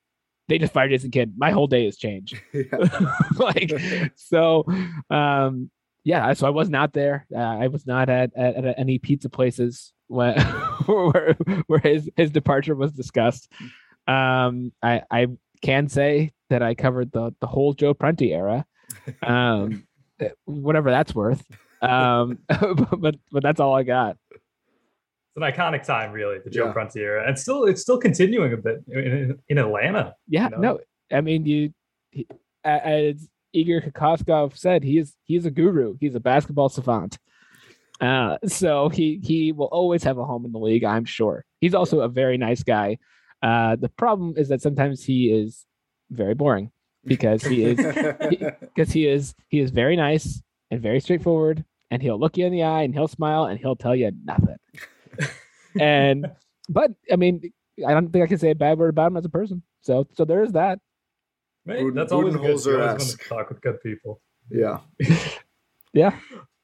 [0.49, 1.35] they just fired Jason Kidd.
[1.37, 2.41] My whole day has changed.
[3.37, 3.73] like
[4.17, 4.65] so,
[5.09, 5.71] um,
[6.03, 6.33] yeah.
[6.33, 7.27] So I was not there.
[7.35, 10.41] Uh, I was not at, at, at, any pizza places when
[10.87, 13.51] where, where his his departure was discussed.
[14.09, 15.27] Um, I I
[15.63, 18.67] can say that I covered the the whole Joe Prunty era.
[19.23, 19.87] Um,
[20.45, 21.45] whatever that's worth.
[21.81, 22.39] Um,
[22.99, 24.17] but but that's all I got
[25.31, 26.73] it's an iconic time, really, the Joe yeah.
[26.73, 30.15] Prunty era, and still it's still continuing a bit in, in Atlanta.
[30.27, 30.59] Yeah, you know?
[30.59, 30.79] no,
[31.17, 31.73] I mean you,
[32.11, 32.27] he,
[32.65, 35.97] as Igor Kokoskov said, he is he's a guru.
[36.01, 37.17] He's a basketball savant.
[38.01, 41.45] Uh, so he he will always have a home in the league, I'm sure.
[41.61, 42.99] He's also a very nice guy.
[43.41, 45.65] Uh, the problem is that sometimes he is
[46.11, 46.71] very boring
[47.05, 47.77] because he is
[48.61, 52.47] because he, he is he is very nice and very straightforward, and he'll look you
[52.47, 54.57] in the eye and he'll smile and he'll tell you nothing
[55.81, 56.27] and
[56.71, 57.53] but I mean,
[57.87, 59.63] I don't think I can say a bad word about him as a person.
[59.83, 60.79] So so there is that.
[61.67, 62.65] Right, that's always good.
[62.65, 64.21] You always to talk with good people.
[64.51, 64.79] Yeah.
[65.93, 66.17] yeah.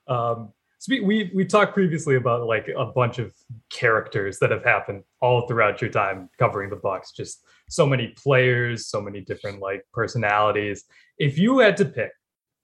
[0.06, 0.55] Um, so
[0.88, 3.34] we, we talked previously about like a bunch of
[3.70, 7.12] characters that have happened all throughout your time covering the Bucks.
[7.12, 10.84] Just so many players, so many different like personalities.
[11.18, 12.12] If you had to pick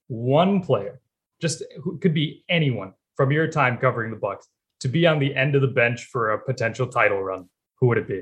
[0.07, 1.01] one player,
[1.41, 4.47] just who could be anyone from your time covering the Bucks,
[4.79, 7.97] to be on the end of the bench for a potential title run, who would
[7.97, 8.21] it be?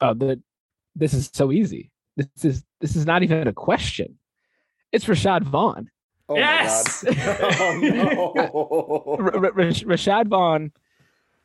[0.00, 0.42] Oh, the
[0.94, 1.90] this is so easy.
[2.16, 4.18] This is this is not even a question.
[4.92, 5.90] It's Rashad Vaughn.
[6.28, 7.04] Oh yes.
[7.08, 9.16] oh, no.
[9.52, 10.72] Rashad Vaughn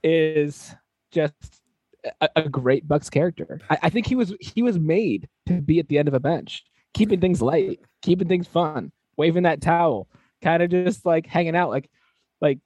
[0.03, 0.73] is
[1.11, 1.61] just
[2.19, 3.59] a, a great Bucks character.
[3.69, 6.19] I, I, think he was he was made to be at the end of a
[6.19, 6.63] bench,
[6.93, 10.07] keeping things light, keeping things fun, waving that towel,
[10.41, 11.89] kind of just like hanging out, like
[12.39, 12.59] like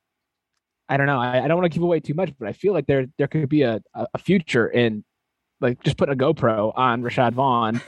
[0.87, 1.19] I don't know.
[1.19, 3.27] I, I don't want to give away too much, but I feel like there there
[3.27, 5.03] could be a, a future in
[5.59, 7.81] like just putting a GoPro on Rashad Vaughn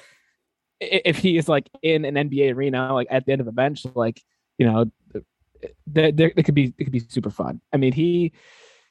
[0.79, 3.85] if he is like in an NBA arena, like at the end of a bench,
[3.95, 4.21] like
[4.57, 4.91] you know,
[5.85, 7.61] there, there it could be it could be super fun.
[7.73, 8.33] I mean, he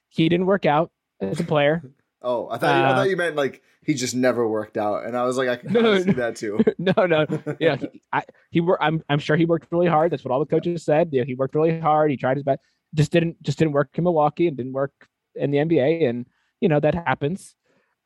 [0.09, 1.83] he didn't work out as a player.
[2.22, 5.16] Oh, I thought uh, I thought you meant like he just never worked out, and
[5.16, 6.59] I was like, I can no, see that too.
[6.79, 7.25] No, no,
[7.61, 8.83] yeah, he, I, he worked.
[8.83, 10.11] I'm I'm sure he worked really hard.
[10.11, 11.11] That's what all the coaches said.
[11.12, 12.11] Yeah, he worked really hard.
[12.11, 12.59] He tried his best
[12.96, 14.92] just didn't just didn't work in Milwaukee and didn't work
[15.35, 16.27] in the NBA, and
[16.61, 17.55] you know that happens.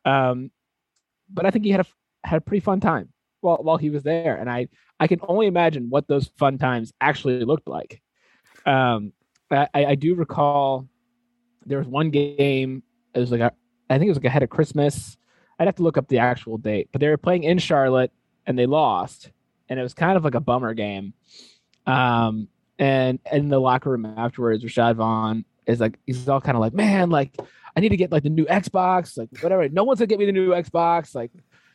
[0.05, 0.51] Um,
[1.31, 1.87] but I think he had a
[2.27, 3.11] had a pretty fun time
[3.41, 6.93] while while he was there, and I I can only imagine what those fun times
[7.01, 8.03] actually looked like.
[8.67, 9.13] Um,
[9.51, 10.87] I, I do recall
[11.67, 12.83] there was one game.
[13.15, 13.53] It was like a,
[13.89, 15.17] I think it was like ahead of Christmas.
[15.59, 18.13] I'd have to look up the actual date, but they were playing in Charlotte
[18.47, 19.31] and they lost,
[19.69, 21.13] and it was kind of like a bummer game.
[21.87, 22.49] Um,
[22.79, 26.73] and in the locker room afterwards, Rashad Vaughn is like, he's all kind of like,
[26.73, 27.37] man, like,
[27.77, 29.69] I need to get like the new Xbox, like whatever.
[29.69, 31.31] No one's gonna get me the new Xbox, like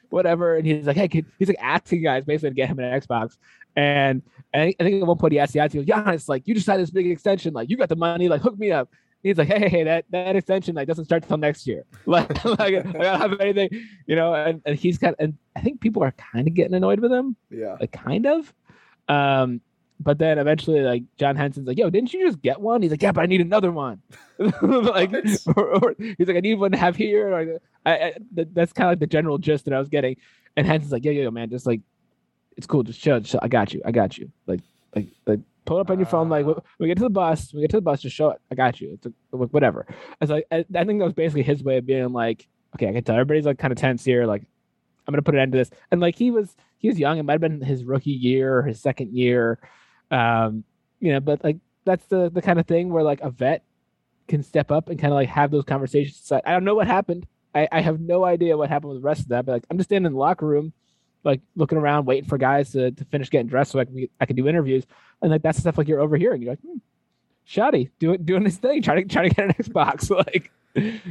[0.09, 0.57] whatever.
[0.57, 3.37] And he's like, hey, he's like asking guys basically to get him an Xbox.
[3.75, 4.21] And,
[4.53, 6.53] and I think at one point he asked the guys, he goes, it's like you
[6.53, 8.89] just had this big extension, like you got the money, like hook me up.
[8.91, 11.83] And he's like, hey, hey, that that extension like doesn't start till next year.
[12.05, 13.69] Like, like I don't have anything,
[14.05, 14.33] you know.
[14.33, 17.35] And, and he's got, and I think people are kind of getting annoyed with him.
[17.49, 18.53] Yeah, like kind of.
[19.07, 19.61] Um,
[19.99, 23.01] but then eventually, like John Henson's like, "Yo, didn't you just get one?" He's like,
[23.01, 24.01] "Yeah, but I need another one."
[24.39, 25.13] like,
[25.55, 28.87] or, or, he's like, "I need one to have here." Or, I, I, that's kind
[28.87, 30.17] of like the general gist that I was getting.
[30.57, 31.81] And Henson's like, "Yo, yo, yo, man, just like,
[32.57, 32.83] it's cool.
[32.83, 33.19] Just chill.
[33.21, 33.81] Just, I got you.
[33.85, 34.31] I got you.
[34.47, 34.59] Like,
[34.95, 36.27] like, like, pull it up on your phone.
[36.27, 36.59] Like, ah.
[36.77, 37.53] we get to the bus.
[37.53, 38.01] We get to the bus.
[38.01, 38.41] Just show it.
[38.51, 38.93] I got you.
[38.93, 39.87] It's a, whatever."
[40.19, 42.91] It's like I, I think that was basically his way of being like, "Okay, I
[42.91, 44.25] can tell everybody's like kind of tense here.
[44.25, 44.43] Like,
[45.07, 47.17] I'm gonna put an end to this." And like he was, he was young.
[47.17, 49.57] It might have been his rookie year or his second year.
[50.11, 50.63] Um,
[50.99, 53.63] you know, but like that's the the kind of thing where like a vet
[54.27, 56.31] can step up and kind of like have those conversations.
[56.31, 57.27] I don't know what happened.
[57.53, 59.45] I, I have no idea what happened with the rest of that.
[59.45, 60.73] But like I'm just standing in the locker room,
[61.23, 64.25] like looking around, waiting for guys to, to finish getting dressed so I can I
[64.25, 64.85] can do interviews.
[65.21, 66.41] And like that's the stuff like you're overhearing.
[66.41, 66.77] You're like, hmm,
[67.45, 70.09] Shoddy doing doing this thing, trying to trying to get an Xbox.
[70.33, 70.51] like,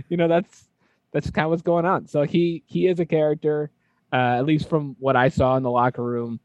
[0.08, 0.68] you know, that's
[1.12, 2.06] that's kind of what's going on.
[2.06, 3.70] So he he is a character,
[4.12, 6.40] uh, at least from what I saw in the locker room.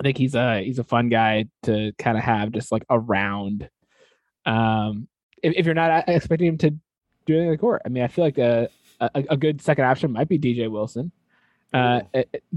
[0.00, 3.68] I think he's a he's a fun guy to kind of have just like around.
[4.46, 5.08] Um,
[5.42, 8.08] if, if you're not expecting him to do anything in the court, I mean, I
[8.08, 8.70] feel like a
[9.00, 11.12] a, a good second option might be DJ Wilson.
[11.72, 12.00] Uh,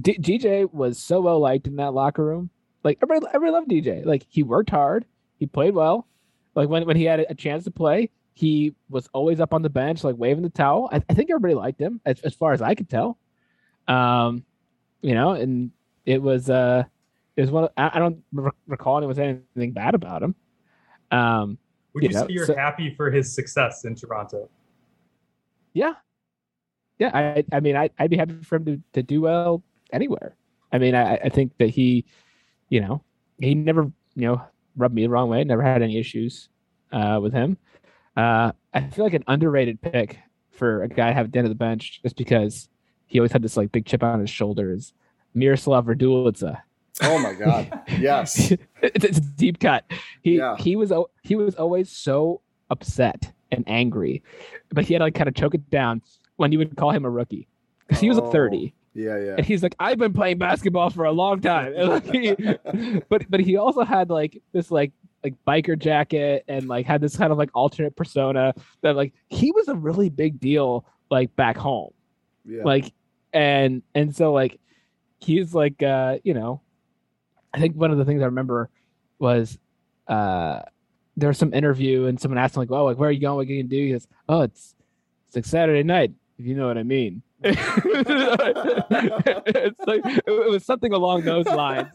[0.02, 2.50] D- DJ was so well liked in that locker room.
[2.84, 4.06] Like everybody, everybody loved DJ.
[4.06, 5.06] Like he worked hard,
[5.38, 6.08] he played well.
[6.56, 9.70] Like when when he had a chance to play, he was always up on the
[9.70, 10.90] bench, like waving the towel.
[10.92, 13.18] I, I think everybody liked him, as, as far as I could tell.
[13.88, 14.46] Um,
[15.02, 15.72] you know, and
[16.06, 16.84] it was uh,
[17.42, 17.66] was one.
[17.66, 18.24] Of, I, don't
[18.68, 20.36] recall anyone saying anything bad about him.
[21.12, 21.58] Um,
[21.94, 24.50] Would you, you know, say you're so, happy for his success in Toronto?
[25.74, 25.94] Yeah,
[27.00, 27.12] yeah.
[27.14, 30.36] I I mean, I I'd be happy for him to to do well anywhere.
[30.72, 32.06] I mean, I I think that he,
[32.70, 33.04] you know,
[33.40, 34.42] he never you know
[34.76, 35.44] rubbed me the wrong way.
[35.44, 36.50] Never had any issues
[36.92, 37.58] uh, with him.
[38.16, 40.20] Uh, I feel like an underrated pick
[40.52, 42.70] for a guy to have at the end of the bench just because
[43.08, 44.94] he always had this like big chip on his shoulders.
[45.34, 46.62] Miroslav Raduljica.
[47.02, 47.82] Oh my god!
[48.00, 49.86] Yes, it's, a deep cut.
[50.22, 50.56] He yeah.
[50.58, 54.24] he was he was always so upset and angry,
[54.70, 56.02] but he had to like kind of choke it down
[56.36, 57.48] when you would call him a rookie
[57.88, 58.74] because he was oh, a thirty.
[58.94, 59.36] Yeah, yeah.
[59.38, 61.74] And he's like, I've been playing basketball for a long time.
[63.10, 64.92] but but he also had like this like
[65.24, 69.52] like biker jacket and like had this kind of like alternate persona that like he
[69.52, 71.92] was a really big deal like back home.
[72.46, 72.64] Yeah.
[72.64, 72.94] Like
[73.32, 74.60] and and so like
[75.20, 76.62] he's like uh you know
[77.54, 78.70] I think one of the things I remember
[79.20, 79.58] was
[80.08, 80.62] uh
[81.16, 83.36] there was some interview and someone asked him like, "Oh, like where are you going?
[83.36, 84.76] What are you gonna do?" He goes, "Oh, it's
[85.28, 87.70] it's like Saturday night, if you know what I mean." it's
[89.86, 91.90] like it was something along those lines,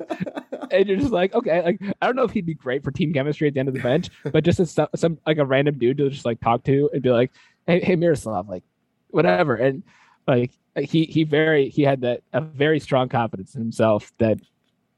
[0.71, 3.15] and you're just like, okay, like I don't know if he'd be great for team
[3.15, 5.79] chemistry at the end of the bench, but just as some, some like a random
[5.79, 7.33] dude to just like talk to and be like,
[7.67, 8.63] hey, hey, Miroslav, like
[9.09, 9.83] whatever, and
[10.27, 14.39] like he he very he had that a very strong confidence in himself that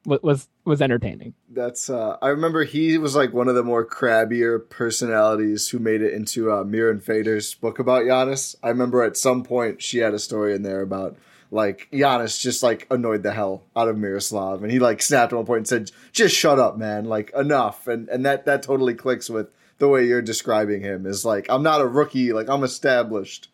[0.05, 1.35] was was entertaining.
[1.49, 6.03] That's uh I remember he was like one of the more crabbier personalities who made
[6.03, 8.55] it into uh Mirin Fader's book about Giannis.
[8.63, 11.17] I remember at some point she had a story in there about
[11.51, 15.37] like Giannis just like annoyed the hell out of Miroslav and he like snapped at
[15.37, 18.95] one point and said, Just shut up, man, like enough and and that that totally
[18.95, 19.49] clicks with
[19.79, 23.51] the way you're describing him is like I'm not a rookie, like I'm established.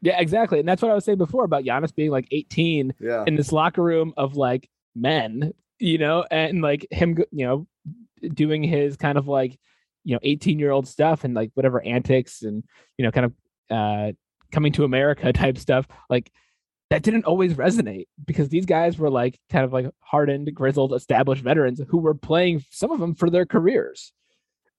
[0.00, 0.58] Yeah, exactly.
[0.58, 3.24] And that's what I was saying before about Giannis being like 18 yeah.
[3.26, 5.52] in this locker room of like men
[5.82, 7.66] you know, and like him, you know,
[8.32, 9.58] doing his kind of like,
[10.04, 12.62] you know, 18 year old stuff and like whatever antics and,
[12.96, 13.32] you know, kind of
[13.68, 14.12] uh,
[14.52, 15.88] coming to America type stuff.
[16.08, 16.30] Like
[16.90, 21.42] that didn't always resonate because these guys were like kind of like hardened, grizzled, established
[21.42, 24.12] veterans who were playing some of them for their careers.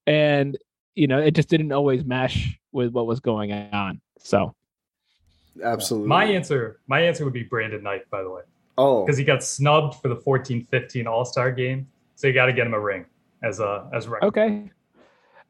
[0.08, 0.58] And,
[0.96, 4.00] you know, it just didn't always mesh with what was going on.
[4.20, 4.56] So,
[5.62, 6.08] absolutely.
[6.08, 8.44] My answer, my answer would be Brandon Knight, by the way.
[8.78, 12.54] Oh, because he got snubbed for the 14-15 All Star game, so you got to
[12.54, 13.06] get him a ring
[13.44, 14.28] as a as a record.
[14.28, 14.72] Okay,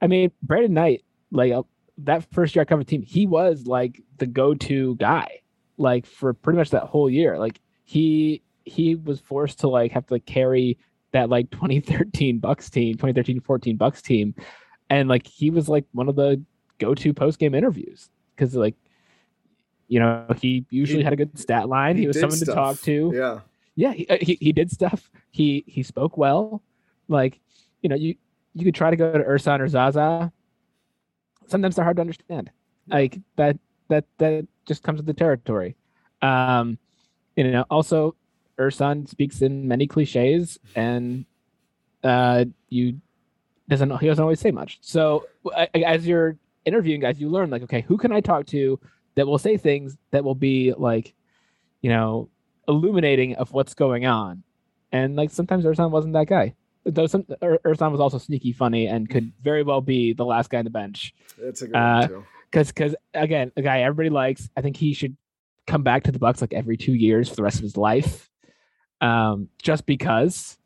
[0.02, 1.64] I mean Brandon Knight, like uh,
[2.00, 5.40] that first year I covered team, he was like the go to guy,
[5.78, 7.40] like for pretty much that whole year.
[7.40, 10.78] Like he he was forced to like have to like carry
[11.12, 14.36] that like 2013 Bucks team, 2013-14 Bucks team,
[14.90, 16.42] and like he was like one of the
[16.80, 18.76] go to post game interviews because like
[19.94, 21.98] you know, he usually he, had a good stat line.
[21.98, 22.48] He, he was someone stuff.
[22.48, 23.12] to talk to.
[23.14, 23.40] Yeah.
[23.76, 25.12] Yeah, he, uh, he he did stuff.
[25.30, 26.64] He he spoke well.
[27.08, 27.40] Like,
[27.84, 28.16] you know, you
[28.56, 30.32] you could try to go to Ersan or Zaza.
[31.46, 32.50] Sometimes they're hard to understand.
[32.88, 35.76] Like that that that just comes with the territory.
[36.24, 36.80] Um,
[37.36, 38.16] you know, also
[38.58, 41.26] Ersan speaks in many cliches and
[42.04, 43.00] uh you
[43.70, 44.80] doesn't he doesn't always say much.
[44.82, 46.36] So as you're
[46.66, 48.80] interviewing guys, you learn like, okay, who can I talk to
[49.16, 51.14] that will say things that will be like,
[51.82, 52.30] you know,
[52.68, 54.44] illuminating of what's going on.
[54.92, 56.56] And like sometimes Ersan wasn't that guy.
[56.86, 60.60] Though some Ersan was also sneaky funny and could very well be the last guy
[60.60, 61.14] on the bench.
[61.38, 62.26] That's a good uh, one too.
[62.52, 64.50] Because because again, a guy everybody likes.
[64.56, 65.16] I think he should
[65.66, 68.30] come back to the Bucks like every two years for the rest of his life.
[69.02, 70.58] Um, just because.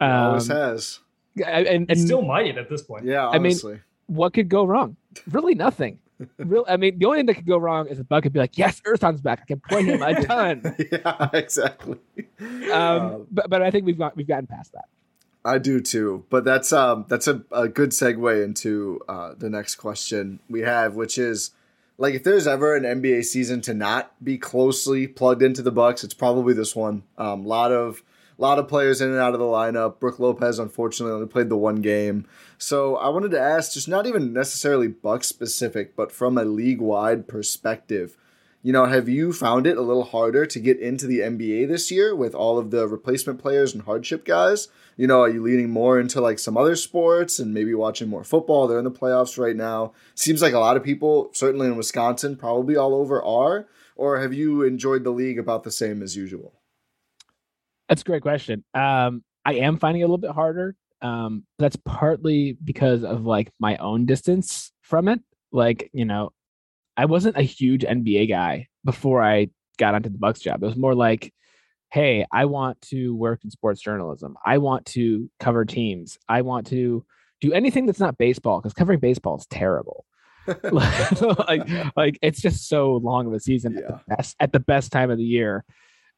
[0.00, 1.00] Um, always has.
[1.44, 3.04] And, and, and still might at this point.
[3.04, 3.72] Yeah, honestly.
[3.72, 4.96] I mean, what could go wrong?
[5.30, 6.00] Really, nothing.
[6.38, 8.38] Real, I mean, the only thing that could go wrong is the Buck could be
[8.38, 9.40] like, "Yes, Ersan's back.
[9.42, 11.98] I can point him a ton." yeah, exactly.
[12.40, 14.88] Um, uh, but but I think we've got we've gotten past that.
[15.44, 16.24] I do too.
[16.30, 20.94] But that's um that's a, a good segue into uh, the next question we have,
[20.94, 21.52] which is
[21.98, 26.04] like if there's ever an NBA season to not be closely plugged into the Bucks,
[26.04, 27.02] it's probably this one.
[27.18, 28.02] A um, lot of
[28.40, 30.00] a lot of players in and out of the lineup.
[30.00, 32.26] Brook Lopez, unfortunately, only played the one game.
[32.56, 36.80] So I wanted to ask, just not even necessarily Buck specific, but from a league
[36.80, 38.16] wide perspective,
[38.62, 41.90] You know, have you found it a little harder to get into the NBA this
[41.90, 44.68] year with all of the replacement players and hardship guys?
[44.98, 48.22] You know, are you leaning more into like some other sports and maybe watching more
[48.22, 48.68] football?
[48.68, 49.94] They're in the playoffs right now.
[50.14, 53.66] Seems like a lot of people, certainly in Wisconsin, probably all over are.
[53.96, 56.52] Or have you enjoyed the league about the same as usual?
[57.90, 58.64] That's a great question.
[58.72, 60.76] Um, I am finding it a little bit harder.
[61.02, 65.20] Um, that's partly because of like my own distance from it.
[65.50, 66.30] Like, you know,
[66.96, 70.62] I wasn't a huge NBA guy before I got onto the Bucks job.
[70.62, 71.34] It was more like,
[71.90, 74.36] hey, I want to work in sports journalism.
[74.46, 76.16] I want to cover teams.
[76.28, 77.04] I want to
[77.40, 80.04] do anything that's not baseball because covering baseball is terrible.
[80.70, 83.80] like, like it's just so long of a season yeah.
[83.80, 85.64] at, the best, at the best time of the year,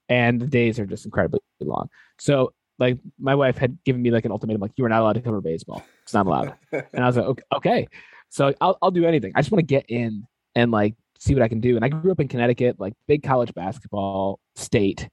[0.09, 1.89] and the days are just incredibly long.
[2.19, 5.15] So like my wife had given me like an ultimatum, like you are not allowed
[5.15, 5.85] to cover baseball.
[6.03, 6.55] It's not allowed.
[6.73, 7.89] and I was like, okay, okay.
[8.31, 9.33] So I'll I'll do anything.
[9.35, 11.77] I just want to get in and like see what I can do.
[11.77, 15.09] And I grew up in Connecticut, like big college basketball state,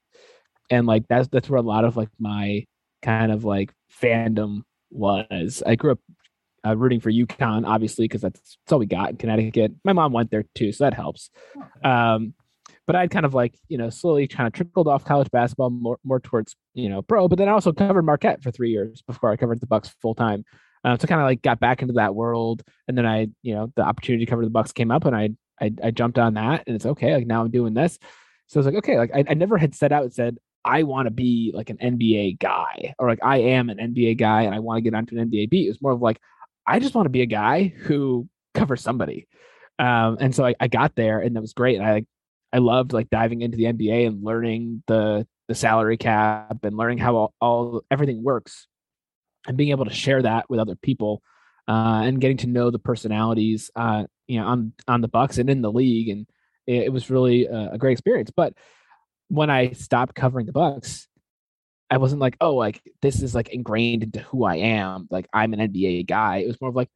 [0.70, 2.66] and like that's that's where a lot of like my
[3.02, 3.72] kind of like
[4.02, 5.62] fandom was.
[5.66, 6.00] I grew up
[6.66, 9.74] uh, rooting for UConn, obviously, because that's, that's all we got in Connecticut.
[9.84, 11.30] My mom went there too, so that helps.
[11.84, 12.34] Um,
[12.90, 16.00] but I'd kind of like, you know, slowly kind of trickled off college basketball more,
[16.04, 17.28] more towards, you know, pro.
[17.28, 20.16] But then I also covered Marquette for three years before I covered the Bucks full
[20.16, 20.44] time.
[20.84, 23.72] Uh, so kind of like got back into that world, and then I, you know,
[23.76, 25.30] the opportunity to cover the Bucks came up, and I,
[25.62, 27.14] I, I jumped on that, and it's okay.
[27.14, 28.00] Like now I'm doing this,
[28.48, 30.82] so I was like, okay, like I, I never had set out and said I
[30.82, 34.56] want to be like an NBA guy, or like I am an NBA guy, and
[34.56, 35.68] I want to get onto an NBA beat.
[35.68, 36.20] It was more of like
[36.66, 39.28] I just want to be a guy who covers somebody.
[39.78, 41.78] Um, and so I, I got there and that was great.
[41.78, 42.06] And I
[42.52, 47.00] I loved like diving into the NBA and learning the the salary cap and learning
[47.00, 48.68] how all, all everything works
[49.48, 51.22] and being able to share that with other people
[51.68, 55.50] uh, and getting to know the personalities uh, you know on on the Bucks and
[55.50, 56.28] in the league and
[56.70, 58.32] it, it was really a, a great experience.
[58.36, 58.54] But
[59.28, 61.08] when I stopped covering the Bucks,
[61.90, 65.08] I wasn't like, oh, like this is like ingrained into who I am.
[65.10, 66.38] Like I'm an NBA guy.
[66.38, 66.90] It was more of like,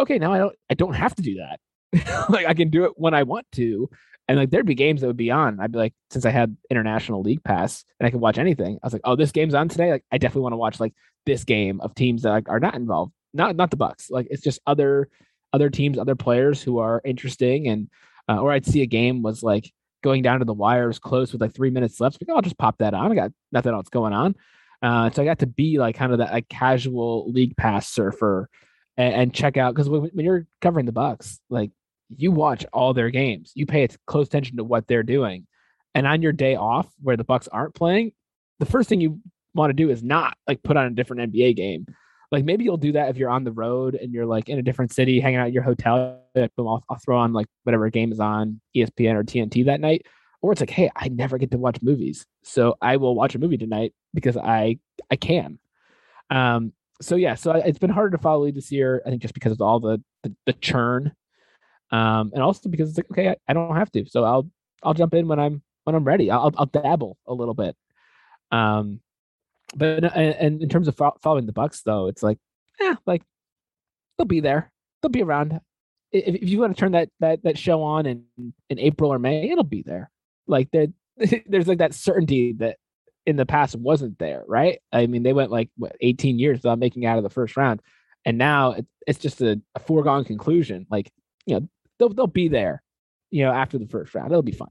[0.00, 1.60] okay, now I don't I don't have to do that.
[2.28, 3.88] like I can do it when I want to.
[4.32, 5.60] And like there'd be games that would be on.
[5.60, 8.86] I'd be like, since I had international league pass and I could watch anything, I
[8.86, 9.90] was like, oh, this game's on today.
[9.90, 10.94] Like I definitely want to watch like
[11.26, 13.12] this game of teams that like, are not involved.
[13.34, 14.10] Not not the Bucks.
[14.10, 15.10] Like it's just other
[15.52, 17.68] other teams, other players who are interesting.
[17.68, 17.90] And
[18.26, 19.70] uh, or I'd see a game was like
[20.02, 22.16] going down to the wires close with like three minutes left.
[22.18, 23.12] Like, oh, I'll just pop that on.
[23.12, 24.34] I got nothing else going on.
[24.80, 28.48] Uh, so I got to be like kind of that like casual league pass surfer
[28.96, 31.70] and, and check out because when, when, you're covering the Bucks, like
[32.16, 35.46] you watch all their games, you pay close attention to what they're doing,
[35.94, 38.12] and on your day off where the Bucks aren't playing,
[38.58, 39.20] the first thing you
[39.54, 41.86] want to do is not like put on a different NBA game.
[42.30, 44.62] Like maybe you'll do that if you're on the road and you're like in a
[44.62, 46.22] different city, hanging out at your hotel.
[46.34, 49.80] Like, boom, I'll, I'll throw on like whatever game is on ESPN or TNT that
[49.80, 50.06] night.
[50.40, 53.38] Or it's like, hey, I never get to watch movies, so I will watch a
[53.38, 54.78] movie tonight because I
[55.10, 55.58] I can.
[56.30, 56.72] Um.
[57.00, 59.02] So yeah, so it's been harder to follow lead this year.
[59.06, 61.12] I think just because of all the the, the churn,
[61.92, 64.50] um, and also because it's like, okay, I, I don't have to, so I'll
[64.82, 66.30] I'll jump in when I'm when I'm ready.
[66.30, 67.76] I'll I'll dabble a little bit.
[68.50, 69.00] Um,
[69.74, 72.38] but and in terms of following the Bucks, though, it's like,
[72.80, 73.22] yeah, like
[74.16, 74.72] they'll be there.
[75.00, 75.60] They'll be around.
[76.10, 78.24] If, if you want to turn that that that show on in
[78.70, 80.10] in April or May, it'll be there.
[80.46, 80.88] Like there,
[81.46, 82.78] there's like that certainty that
[83.26, 84.80] in the past wasn't there, right?
[84.92, 87.80] I mean, they went like what 18 years without making out of the first round,
[88.24, 90.86] and now it, it's just a, a foregone conclusion.
[90.90, 91.10] Like
[91.46, 91.68] you know,
[92.02, 92.82] they'll they'll be there,
[93.30, 94.32] you know, after the first round.
[94.32, 94.68] It'll be fine.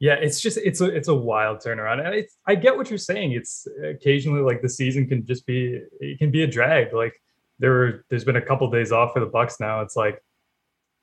[0.00, 2.04] Yeah, it's just it's a it's a wild turnaround.
[2.04, 3.32] And it's, I get what you're saying.
[3.32, 6.92] It's occasionally like the season can just be it can be a drag.
[6.92, 7.14] Like
[7.60, 9.80] there were there's been a couple days off for the Bucks now.
[9.80, 10.20] It's like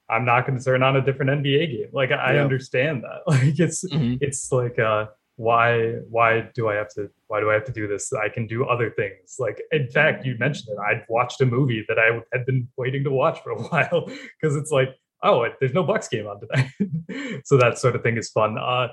[0.09, 1.89] I'm not going to turn on a different NBA game.
[1.93, 2.43] Like I yeah.
[2.43, 3.21] understand that.
[3.27, 4.17] Like it's mm-hmm.
[4.19, 5.05] it's like uh
[5.39, 8.11] why why do I have to why do I have to do this?
[8.11, 9.37] I can do other things.
[9.39, 10.77] Like in fact, you mentioned it.
[10.81, 14.57] I'd watched a movie that I had been waiting to watch for a while because
[14.57, 14.89] it's like
[15.23, 17.41] oh, there's no Bucks game on today.
[17.45, 18.57] so that sort of thing is fun.
[18.57, 18.89] Uh,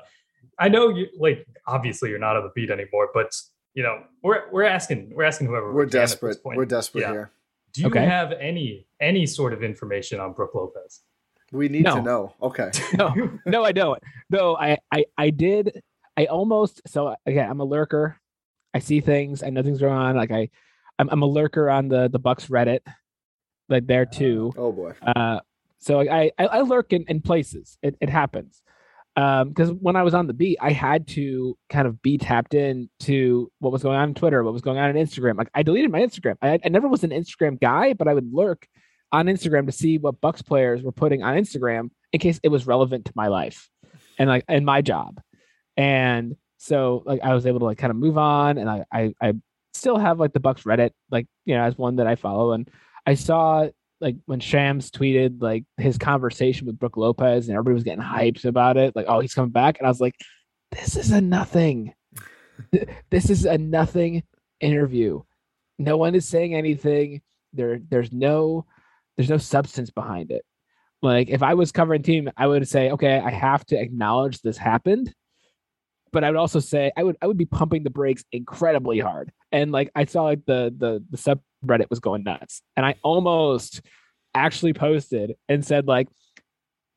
[0.57, 3.33] I know you like obviously you're not on the beat anymore, but
[3.75, 6.39] you know we're we're asking we're asking whoever we're we desperate.
[6.45, 7.11] We're desperate yeah.
[7.11, 7.33] here.
[7.73, 8.05] Do you okay.
[8.05, 11.01] have any any sort of information on Brook Lopez?
[11.53, 11.97] We need no.
[11.97, 12.35] to know.
[12.43, 12.71] Okay.
[12.95, 13.15] no,
[13.47, 14.03] no, I don't.
[14.31, 15.81] No, I, I, I did.
[16.17, 16.83] I almost.
[16.87, 18.19] So again, I'm a lurker.
[18.75, 19.43] I see things.
[19.43, 20.17] I know things going on.
[20.17, 20.51] Like I,
[20.99, 22.81] I'm, I'm a lurker on the the Bucks Reddit,
[23.69, 24.53] like there too.
[24.57, 24.95] Oh boy.
[25.07, 25.41] Uh,
[25.79, 27.79] so I I, I lurk in, in places.
[27.83, 28.63] It, it happens.
[29.15, 32.53] Because um, when I was on the beat, I had to kind of be tapped
[32.53, 35.39] in to what was going on on Twitter, what was going on on Instagram.
[35.39, 36.37] Like I deleted my Instagram.
[36.43, 38.69] I, I never was an Instagram guy, but I would lurk
[39.13, 42.67] on Instagram to see what Bucks players were putting on Instagram in case it was
[42.67, 43.71] relevant to my life
[44.19, 45.19] and like and my job.
[45.77, 49.15] And so like I was able to like kind of move on and I I,
[49.21, 49.35] I
[49.77, 52.53] still have like the Bucks Reddit, like, you know, as one that I follow.
[52.53, 52.69] And
[53.07, 53.69] I saw
[54.01, 58.45] like when Shams tweeted like his conversation with Brook Lopez and everybody was getting hyped
[58.45, 59.79] about it, like, oh, he's coming back.
[59.79, 60.17] And I was like,
[60.73, 61.95] this is a nothing.
[63.11, 64.23] this is a nothing
[64.61, 65.23] interview.
[65.79, 67.23] No one is saying anything.
[67.53, 68.67] There, there's no,
[69.17, 70.45] there's no substance behind it.
[71.03, 74.57] Like if I was covering team, I would say, okay, I have to acknowledge this
[74.57, 75.15] happened,
[76.13, 79.33] but I would also say I would I would be pumping the brakes incredibly hard.
[79.53, 83.83] And like I saw like the the the subreddit was going nuts, and I almost
[84.35, 86.09] actually posted and said like,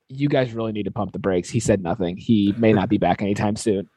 [0.09, 1.49] you guys really need to pump the brakes.
[1.49, 2.17] He said nothing.
[2.17, 3.89] He may not be back anytime soon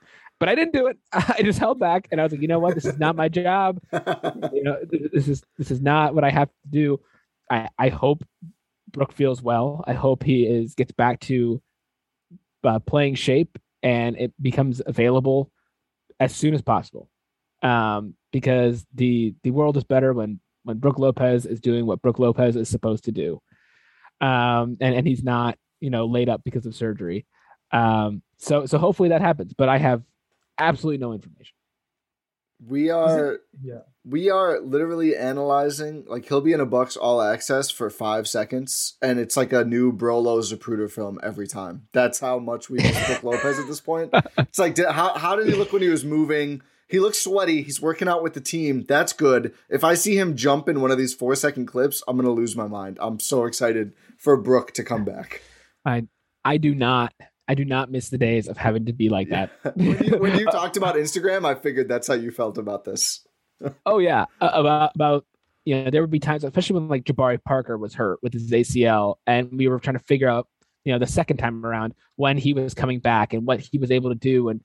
[0.43, 0.99] but I didn't do it.
[1.13, 3.29] I just held back, and I was like, you know what, this is not my
[3.29, 3.79] job.
[4.53, 7.01] you know, this is this is not what I have to do.
[7.49, 8.25] I I hope
[8.91, 9.85] Brook feels well.
[9.87, 11.63] I hope he is gets back to
[12.65, 15.51] uh, playing shape and it becomes available
[16.21, 17.09] as soon as possible.
[17.63, 22.19] Um, because the the world is better when when Brook Lopez is doing what Brook
[22.19, 23.41] Lopez is supposed to do.
[24.21, 27.27] Um, and and he's not you know laid up because of surgery.
[27.71, 29.55] Um, so so hopefully that happens.
[29.57, 30.03] But I have
[30.59, 31.55] absolutely no information.
[32.67, 33.81] We are yeah.
[34.05, 38.97] We are literally analyzing like he'll be in a Bucks all access for five seconds,
[39.03, 41.89] and it's like a new Brolo Zapruder film every time.
[41.93, 44.15] That's how much we miss Brook Lopez at this point.
[44.39, 46.63] It's like did, how how did he look when he was moving?
[46.89, 47.63] He looks sweaty.
[47.63, 48.85] He's working out with the team.
[48.87, 49.55] That's good.
[49.71, 52.55] If I see him jump in one of these four second clips, I'm gonna lose
[52.55, 52.99] my mind.
[53.01, 55.41] I'm so excited for Brook to come back.
[55.87, 56.07] I
[56.45, 57.15] I do not
[57.53, 59.51] I do not miss the days of having to be like that.
[59.77, 63.27] when, you, when, you, talked about Instagram, I figured that's how you felt about this.
[63.85, 65.27] oh yeah, uh, about about
[65.67, 68.51] you know there would be times, especially when like Jabari Parker was hurt with his
[68.51, 70.49] ACL, and we were trying to figure out
[70.87, 73.91] you know the second time around when he was coming back and what he was
[73.91, 74.63] able to do and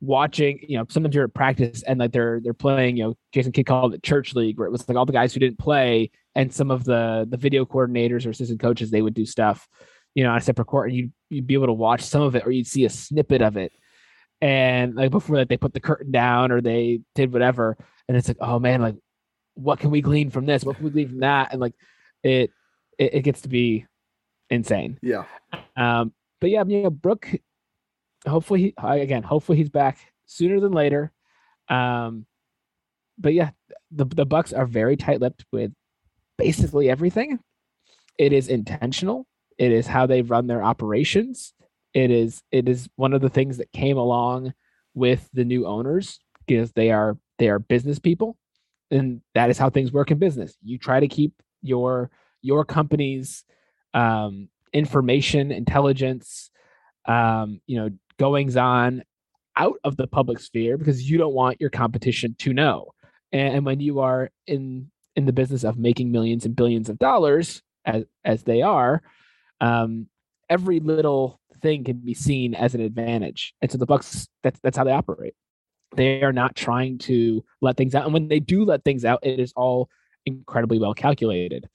[0.00, 3.50] watching you know sometimes you're at practice and like they're they're playing you know jason
[3.50, 6.08] kidd called it church league where it was like all the guys who didn't play
[6.36, 9.66] and some of the the video coordinators or assistant coaches they would do stuff
[10.18, 12.34] you know, on a separate court, and you'd, you'd be able to watch some of
[12.34, 13.72] it, or you'd see a snippet of it.
[14.40, 17.76] And like before that, they put the curtain down or they did whatever,
[18.06, 18.96] and it's like, oh man, like
[19.54, 20.64] what can we glean from this?
[20.64, 21.52] What can we glean from that?
[21.52, 21.74] And like
[22.22, 22.50] it,
[22.98, 23.86] it, it gets to be
[24.50, 24.98] insane.
[25.02, 25.24] Yeah.
[25.76, 26.12] Um.
[26.40, 27.28] But yeah, you know, brook
[28.26, 31.12] Hopefully, he, again, hopefully he's back sooner than later.
[31.68, 32.26] Um.
[33.18, 33.50] But yeah,
[33.90, 35.72] the the Bucks are very tight-lipped with
[36.36, 37.40] basically everything.
[38.16, 39.26] It is intentional.
[39.58, 41.52] It is how they run their operations.
[41.94, 44.54] It is it is one of the things that came along
[44.94, 48.36] with the new owners because they are they are business people,
[48.90, 50.56] and that is how things work in business.
[50.62, 51.32] You try to keep
[51.62, 52.10] your
[52.42, 53.44] your company's
[53.94, 56.50] um, information, intelligence,
[57.06, 59.02] um, you know, goings on
[59.56, 62.92] out of the public sphere because you don't want your competition to know.
[63.32, 67.62] And when you are in in the business of making millions and billions of dollars,
[67.84, 69.02] as as they are,
[69.60, 70.08] um,
[70.48, 73.54] every little thing can be seen as an advantage.
[73.60, 75.34] And so the Bucks, that's that's how they operate.
[75.96, 79.20] They are not trying to let things out, and when they do let things out,
[79.22, 79.88] it is all
[80.26, 81.68] incredibly well calculated.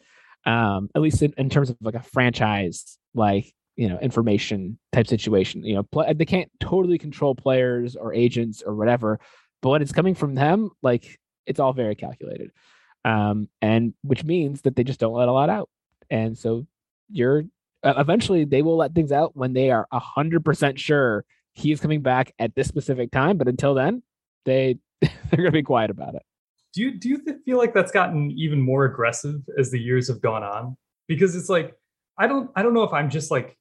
[0.45, 5.07] Um, at least in, in terms of like a franchise, like you know, information type
[5.07, 5.63] situation.
[5.63, 9.19] You know, they can't totally control players or agents or whatever,
[9.61, 12.51] but when it's coming from them, like it's all very calculated.
[13.05, 15.69] Um, and which means that they just don't let a lot out.
[16.09, 16.65] And so
[17.09, 17.43] you're
[17.83, 22.55] eventually they will let things out when they are 100% sure he's coming back at
[22.55, 24.01] this specific time but until then
[24.45, 26.23] they they're going to be quiet about it.
[26.73, 30.21] Do you do you feel like that's gotten even more aggressive as the years have
[30.21, 30.75] gone on?
[31.07, 31.75] Because it's like
[32.17, 33.57] i don't i don't know if i'm just like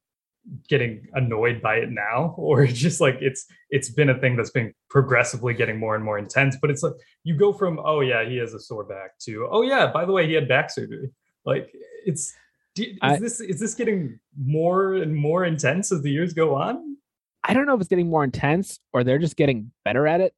[0.68, 4.72] getting annoyed by it now or just like it's it's been a thing that's been
[4.90, 6.94] progressively getting more and more intense but it's like
[7.24, 10.12] you go from oh yeah he has a sore back to oh yeah by the
[10.12, 11.10] way he had back surgery.
[11.44, 11.72] Like
[12.06, 12.32] it's
[12.74, 16.54] do, is I, this is this getting more and more intense as the years go
[16.54, 16.96] on?
[17.44, 20.34] I don't know if it's getting more intense or they're just getting better at it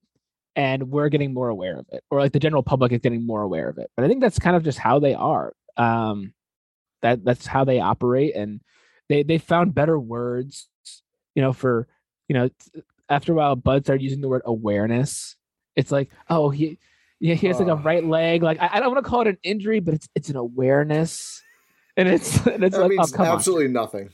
[0.57, 3.43] and we're getting more aware of it or like the general public is getting more
[3.43, 3.91] aware of it.
[3.97, 5.53] But I think that's kind of just how they are.
[5.77, 6.33] Um
[7.03, 8.61] that that's how they operate and
[9.09, 10.69] they they found better words,
[11.35, 11.87] you know, for
[12.29, 12.49] you know,
[13.09, 15.37] after a while Bud started using the word awareness.
[15.77, 16.79] It's like, oh, he
[17.21, 18.43] yeah, he has like a right leg.
[18.43, 21.43] Like I, I don't want to call it an injury, but it's it's an awareness
[21.97, 23.73] and it's and it's that like means oh, absolutely on.
[23.73, 24.11] nothing.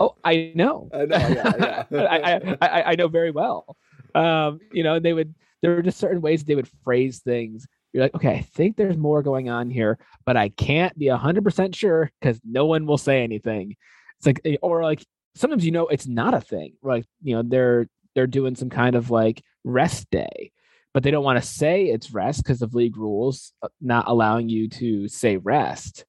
[0.00, 0.88] Oh, I know.
[0.92, 1.16] I know.
[1.16, 2.56] Yeah, yeah.
[2.60, 3.76] I, I, I know very well.
[4.14, 7.66] Um, you know, they would there were just certain ways they would phrase things.
[7.92, 11.44] You're like, okay, I think there's more going on here, but I can't be hundred
[11.44, 13.76] percent sure because no one will say anything.
[14.18, 15.04] It's like, eh, or like
[15.36, 16.74] sometimes you know it's not a thing.
[16.82, 20.52] Like you know they're they're doing some kind of like rest day,
[20.92, 24.48] but they don't want to say it's rest because of league rules uh, not allowing
[24.48, 26.04] you to say rest,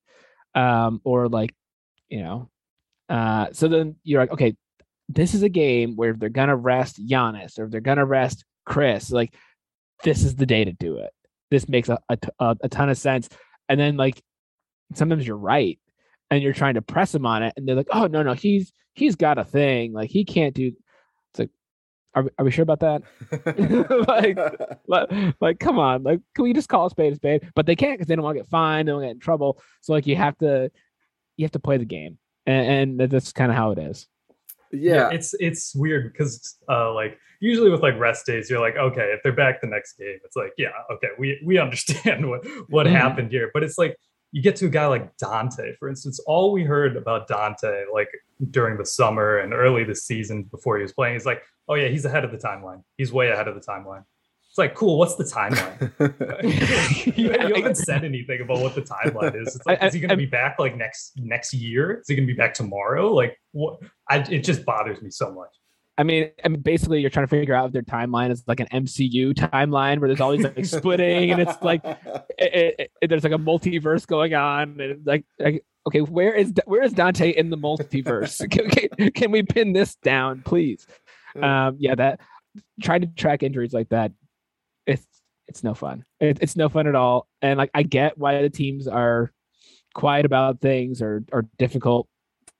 [0.56, 1.54] um, or like
[2.10, 2.50] you know.
[3.08, 4.56] Uh, so then you're like, okay,
[5.10, 8.44] this is a game where if they're gonna rest Giannis or if they're gonna rest
[8.66, 9.36] Khris, like
[10.04, 11.12] this is the day to do it.
[11.52, 13.30] This makes a, a, a ton of sense.
[13.70, 14.22] And then like
[14.94, 15.80] sometimes you're right
[16.32, 18.74] and you're trying to press him on it and they're like, oh no, no, he's
[18.94, 19.94] he's got a thing.
[19.94, 20.72] Like he can't do
[22.16, 23.04] are we, are we sure about that?
[24.08, 27.52] like, like, like, come on, like, can we just call a spade a spade?
[27.56, 29.62] But they can't because they don't want to get fined, they don't get in trouble.
[29.82, 30.72] So like, you have to,
[31.38, 34.08] you have to play the game, and, and that's kind of how it is
[34.76, 34.96] yeah.
[34.96, 35.10] yeah.
[35.12, 39.22] it's it's weird because uh like usually with like rest days you're like okay if
[39.24, 42.96] they're back the next game it's like yeah okay we we understand what what mm-hmm.
[42.96, 43.96] happened here but it's like
[44.32, 48.10] you get to a guy like Donte, for instance all we heard about Donte, like
[48.52, 51.88] during the summer and early this season before he was playing He's like oh yeah
[51.88, 54.04] he's ahead of the timeline he's way ahead of the timeline
[54.56, 54.98] it's like, cool.
[54.98, 57.18] What's the timeline?
[57.18, 59.54] you, you, haven't said anything about what the timeline is.
[59.54, 62.00] It's like, I, is he going to be back like next next year?
[62.00, 63.14] Is he going to be back tomorrow?
[63.14, 63.80] Like, what?
[64.10, 65.50] I, it just bothers me so much.
[65.98, 68.62] I mean, I mean, basically, you're trying to figure out if their timeline is like
[68.62, 71.82] an MCU timeline where there's always like splitting, and it's like
[72.38, 76.54] it, it, it, there's like a multiverse going on, and like, like okay, where is
[76.66, 78.50] where is Donte in the multiverse?
[78.52, 80.88] can, can, can, we pin this down, please?
[81.42, 82.22] Um, yeah, that
[82.82, 84.12] trying to track injuries like that
[84.86, 85.06] it's
[85.48, 86.04] it's no fun.
[86.20, 87.28] It, it's no fun at all.
[87.42, 89.32] And like I get why the teams are
[89.94, 92.08] quiet about things or or difficult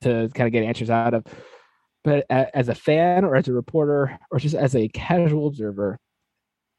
[0.02, 1.24] to kind of get answers out of.
[2.04, 5.98] But as a fan or as a reporter or just as a casual observer,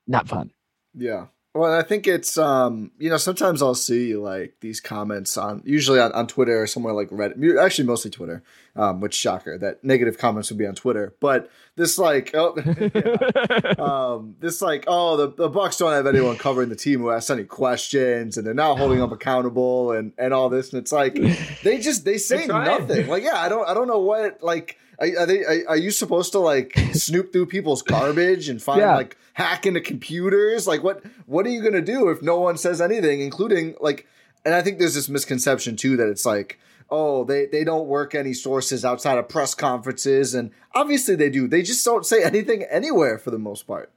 [0.08, 0.52] not fun.
[0.94, 1.26] Yeah.
[1.58, 6.00] Well, I think it's um, you know, sometimes I'll see like these comments on usually
[6.00, 8.44] on, on Twitter or somewhere like Reddit, actually mostly Twitter,
[8.76, 11.16] um, which shocker that negative comments would be on Twitter.
[11.20, 12.56] But this like oh
[12.96, 13.74] yeah.
[13.84, 17.32] um, this like oh the, the Bucks don't have anyone covering the team who asks
[17.32, 21.16] any questions and they're not holding up accountable and and all this and it's like
[21.64, 23.08] they just they say nothing.
[23.08, 25.44] Like yeah, I don't I don't know what like are, are they?
[25.44, 28.96] Are, are, you supposed to like snoop through people's garbage and find yeah.
[28.96, 30.68] like hack into computers?
[30.68, 31.04] Like what?
[31.26, 34.08] What are you gonna do if no one says anything, including like?
[34.46, 38.16] And I think there's this misconception too that it's like, oh, they they don't work
[38.16, 41.48] any sources outside of press conferences, and obviously they do.
[41.48, 43.92] They just don't say anything anywhere for the most part.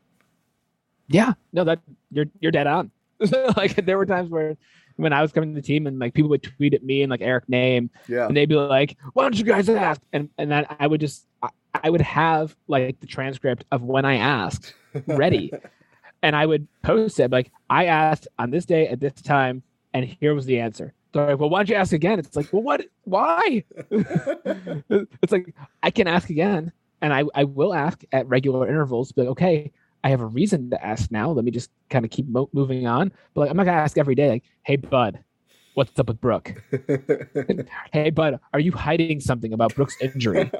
[1.08, 1.80] Yeah, no, that
[2.10, 2.90] you're you're dead on.
[3.56, 4.56] like there were times where
[5.00, 7.10] when I was coming to the team and like people would tweet at me and
[7.10, 10.50] like Eric name, yeah, and they'd be like, "Why don't you guys ask?" And and
[10.50, 14.74] then I would just I, I would have like the transcript of when I asked
[15.06, 15.52] ready,
[16.22, 19.62] and I would post it like I asked on this day at this time,
[19.94, 20.94] and here was the answer.
[21.12, 22.18] So like, well, why don't you ask again?
[22.18, 22.86] It's like, well, what?
[23.04, 23.64] Why?
[23.90, 29.12] it's like I can ask again, and I I will ask at regular intervals.
[29.12, 29.72] But okay,
[30.02, 31.30] I have a reason to ask now.
[31.30, 33.12] Let me just kind of keep mo- moving on.
[33.34, 34.28] But like, I'm not gonna ask every day.
[34.28, 35.22] Like, hey, bud,
[35.74, 36.54] what's up with Brook?
[37.92, 40.50] hey, bud, are you hiding something about Brook's injury?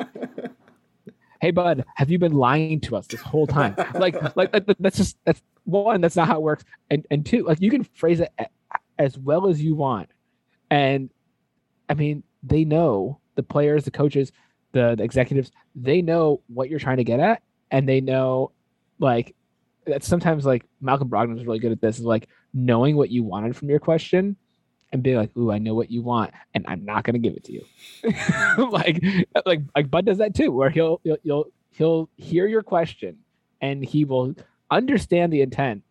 [1.41, 3.75] hey, bud, have you been lying to us this whole time?
[3.95, 6.01] Like, like that's just that's one.
[6.01, 6.65] That's not how it works.
[6.91, 8.33] And and two, like you can phrase it
[8.99, 10.11] as well as you want.
[10.71, 11.11] And
[11.89, 14.33] I mean, they know the players, the coaches,
[14.73, 15.51] the, the executives.
[15.75, 18.53] They know what you're trying to get at, and they know
[19.01, 19.35] like
[19.87, 23.23] that's sometimes like Malcolm Brogdon was really good at this is like knowing what you
[23.23, 24.37] wanted from your question
[24.93, 27.37] and being like, "Ooh, I know what you want, and I'm not going to give
[27.37, 27.65] it to you."
[28.71, 29.03] like,
[29.47, 33.19] like, like Bud does that too, where he'll, he'll he'll he'll hear your question
[33.61, 34.35] and he will
[34.71, 35.83] understand the intent,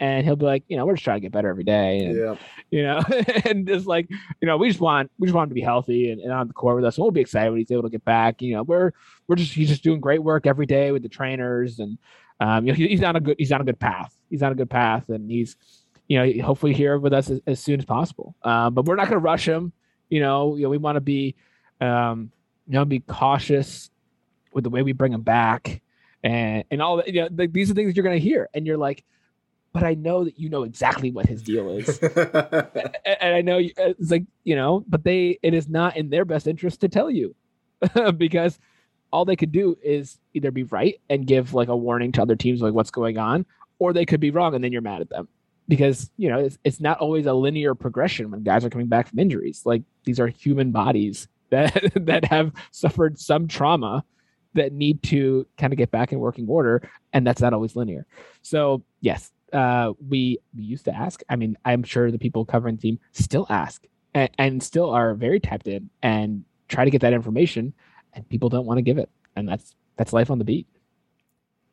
[0.00, 2.16] and he'll be like, you know, we're just trying to get better every day, and
[2.16, 2.34] yeah.
[2.70, 3.02] you know,
[3.44, 4.08] and just like,
[4.40, 6.48] you know, we just want we just want him to be healthy and, and on
[6.48, 6.96] the court with us.
[6.96, 8.40] And we'll be excited when he's able to get back.
[8.40, 8.92] You know, we're
[9.26, 11.98] we're just he's just doing great work every day with the trainers and
[12.40, 14.14] um, you know, he, he's on a good he's on a good path.
[14.30, 15.56] He's on a good path, and he's
[16.06, 18.34] you know hopefully here with us as, as soon as possible.
[18.42, 19.72] Um, but we're not going to rush him.
[20.08, 21.34] You know, you know we want to be
[21.80, 22.30] um,
[22.66, 23.90] you know be cautious
[24.52, 25.82] with the way we bring him back
[26.22, 27.08] and and all that.
[27.08, 29.04] You know, like, these are things you're going to hear, and you're like.
[29.70, 33.60] But I know that you know exactly what his deal is, and, and I know
[33.60, 34.82] it's like you know.
[34.88, 37.34] But they, it is not in their best interest to tell you,
[38.16, 38.58] because
[39.12, 42.36] all they could do is either be right and give like a warning to other
[42.36, 43.46] teams like what's going on,
[43.78, 45.28] or they could be wrong and then you're mad at them
[45.68, 49.08] because you know it's, it's not always a linear progression when guys are coming back
[49.08, 49.62] from injuries.
[49.64, 54.04] Like these are human bodies that that have suffered some trauma
[54.54, 58.06] that need to kind of get back in working order, and that's not always linear.
[58.42, 61.22] So yes, uh, we we used to ask.
[61.28, 65.14] I mean, I'm sure the people covering the team still ask and, and still are
[65.14, 67.72] very tapped in and try to get that information
[68.12, 70.66] and people don't want to give it, and that's that's life on the beat.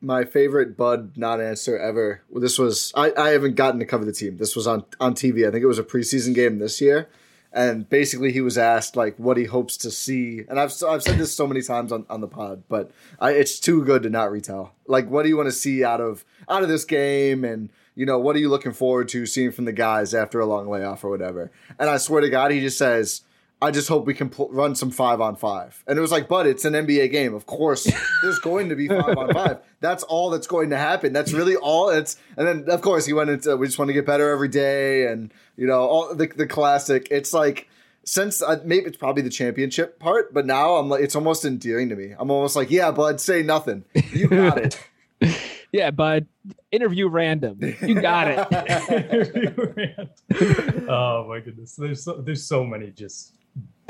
[0.00, 2.22] My favorite Bud not answer ever.
[2.28, 4.36] Well, this was I, I haven't gotten to cover the team.
[4.36, 5.46] This was on on TV.
[5.46, 7.08] I think it was a preseason game this year,
[7.52, 10.42] and basically he was asked like what he hopes to see.
[10.48, 13.58] And I've I've said this so many times on, on the pod, but I, it's
[13.58, 14.74] too good to not retell.
[14.86, 18.04] Like, what do you want to see out of out of this game and you
[18.04, 21.02] know, what are you looking forward to seeing from the guys after a long layoff
[21.02, 21.50] or whatever?
[21.78, 23.22] And I swear to God, he just says,
[23.60, 25.82] I just hope we can pl- run some five on five.
[25.86, 27.34] And it was like, but it's an NBA game.
[27.34, 27.84] Of course,
[28.22, 29.60] there's going to be five on five.
[29.80, 31.12] That's all that's going to happen.
[31.12, 32.16] That's really all it's.
[32.36, 35.06] And then, of course, he went into, we just want to get better every day.
[35.06, 37.08] And, you know, all the, the classic.
[37.10, 37.68] It's like,
[38.04, 41.88] since uh, maybe it's probably the championship part, but now I'm like, it's almost endearing
[41.88, 42.14] to me.
[42.16, 43.84] I'm almost like, yeah, bud, say nothing.
[44.12, 44.78] You got it.
[45.72, 46.26] yeah, bud.
[46.70, 47.58] Interview random.
[47.80, 48.38] You got it.
[50.88, 51.74] oh my goodness.
[51.74, 53.32] There's so, there's so many just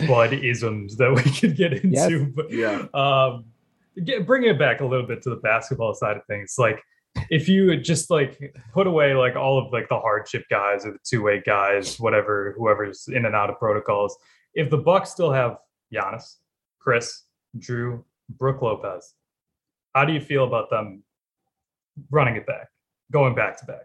[0.06, 1.88] bud isms that we could get into.
[1.88, 2.32] Yes.
[2.34, 2.86] But yeah.
[2.94, 3.44] Um,
[4.04, 6.56] get, bring it back a little bit to the basketball side of things.
[6.58, 6.82] Like
[7.30, 10.98] if you just like put away like all of like the hardship guys or the
[11.04, 14.16] two way guys, whatever, whoever's in and out of protocols.
[14.54, 15.58] If the Bucks still have
[15.92, 16.36] Giannis,
[16.78, 17.22] Khris,
[17.58, 19.14] Jrue, Brook Lopez,
[19.94, 21.02] how do you feel about them
[22.10, 22.68] running it back,
[23.10, 23.82] going back to back?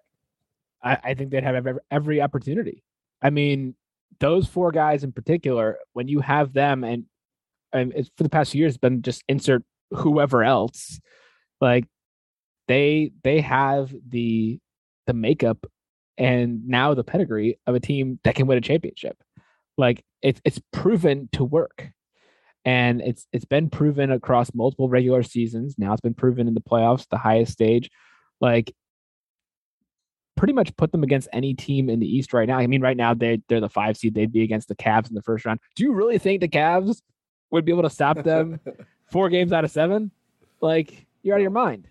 [0.83, 2.83] I, I think they'd have every, every opportunity.
[3.21, 3.75] I mean,
[4.21, 7.05] those four guys in particular, when you have them, and
[7.73, 11.01] and for the past few years been just insert whoever else,
[11.59, 11.85] like
[12.67, 14.59] they they have the
[15.07, 15.65] the makeup
[16.17, 19.17] and now the pedigree of a team that can win a championship.
[19.77, 21.91] Like it's it's proven to work.
[22.63, 25.75] And it's it's been proven across multiple regular seasons.
[25.79, 27.89] Now it's been proven in the playoffs, the highest stage.
[28.39, 28.73] Like
[30.35, 32.57] pretty much put them against any team in the East right now.
[32.57, 34.15] I mean, right now they they're the five seed.
[34.15, 35.59] They'd be against the Cavs in the first round.
[35.75, 37.01] Do you really think the Cavs
[37.51, 38.59] would be able to stop them
[39.11, 40.11] four games out of seven?
[40.61, 41.87] Like you're out of your mind.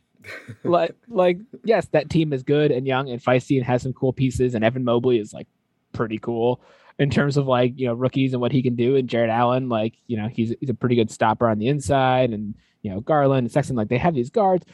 [0.64, 4.12] like like yes, that team is good and young and feisty and has some cool
[4.12, 4.54] pieces.
[4.54, 5.48] And Evan Mobley is like
[5.92, 6.60] pretty cool
[6.98, 8.96] in terms of like you know rookies and what he can do.
[8.96, 12.30] And Jarrett Allen, like you know he's he's a pretty good stopper on the inside.
[12.30, 14.64] And you know Garland and Sexton, like they have these guards.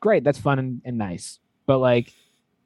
[0.00, 1.38] Great, that's fun and, and nice.
[1.66, 2.12] But like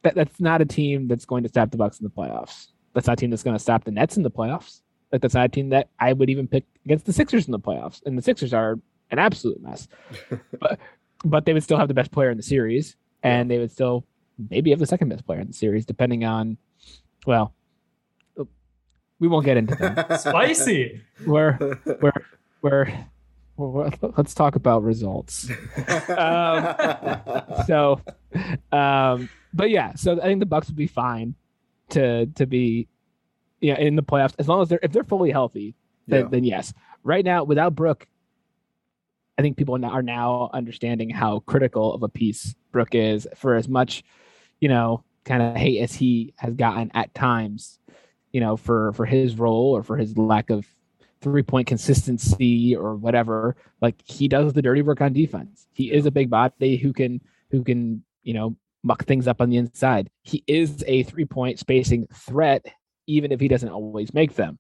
[0.07, 2.69] that, that's not a team that's going to stop the Bucks in the playoffs.
[2.95, 4.83] That's not a team that's going to stop the Nets in the playoffs.
[5.11, 7.59] Like that's not a team that I would even pick against the Sixers in the
[7.59, 8.03] playoffs.
[8.07, 8.79] And the Sixers are
[9.11, 9.89] an absolute mess.
[10.61, 10.79] but
[11.25, 14.07] but they would still have the best player in the series, and they would still
[14.51, 16.57] maybe have the second best player in the series, depending on
[17.27, 17.53] well,
[19.19, 20.21] we won't get into that.
[20.21, 21.03] Spicy.
[21.27, 21.59] We're
[22.01, 22.13] we're
[22.63, 23.07] we're
[23.57, 25.51] well, let's talk about results.
[26.09, 26.75] um,
[27.67, 28.01] so,
[28.71, 31.35] um, but yeah, so I think the Bucks would be fine
[31.91, 32.89] to to be,
[33.61, 35.75] yeah, in the playoffs as long as they're if they're fully healthy.
[36.07, 36.29] Then, yeah.
[36.31, 36.73] then yes.
[37.03, 38.07] Right now, without Brook,
[39.39, 43.27] I think people are now understanding how critical of a piece Brook is.
[43.35, 44.05] For as much,
[44.61, 47.79] you know, kind of hate as he has gotten at times,
[48.33, 50.67] you know, for for his role or for his lack of
[51.21, 53.57] three point consistency or whatever.
[53.81, 55.67] Like he does the dirty work on defense.
[55.73, 59.51] He is a big body who can who can you know muck things up on
[59.51, 60.11] the inside.
[60.23, 62.65] He is a three point spacing threat,
[63.07, 64.59] even if he doesn't always make them.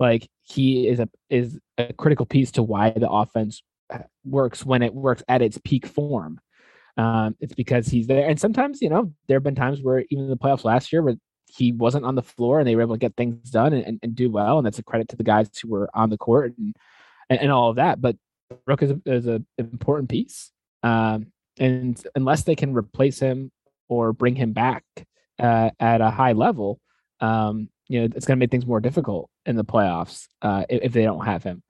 [0.00, 4.82] Like he is a is a critical piece to why the offense uh, works when
[4.82, 6.40] it works at its peak form.
[6.96, 10.24] Um, it's because he's there, and sometimes you know there have been times where even
[10.24, 11.16] in the playoffs last year where
[11.48, 13.98] he wasn't on the floor and they were able to get things done and, and,
[14.02, 14.58] and do well.
[14.58, 16.74] And that's a credit to the guys who were on the court and,
[17.30, 18.00] and, and all of that.
[18.00, 18.16] But
[18.66, 20.52] Brook is, a, is an important piece.
[20.82, 23.50] Um, and unless they can replace him
[23.88, 24.84] or bring him back
[25.38, 26.80] uh, at a high level,
[27.20, 30.82] um, you know, it's going to make things more difficult in the playoffs uh, if,
[30.84, 31.62] if, they don't have him.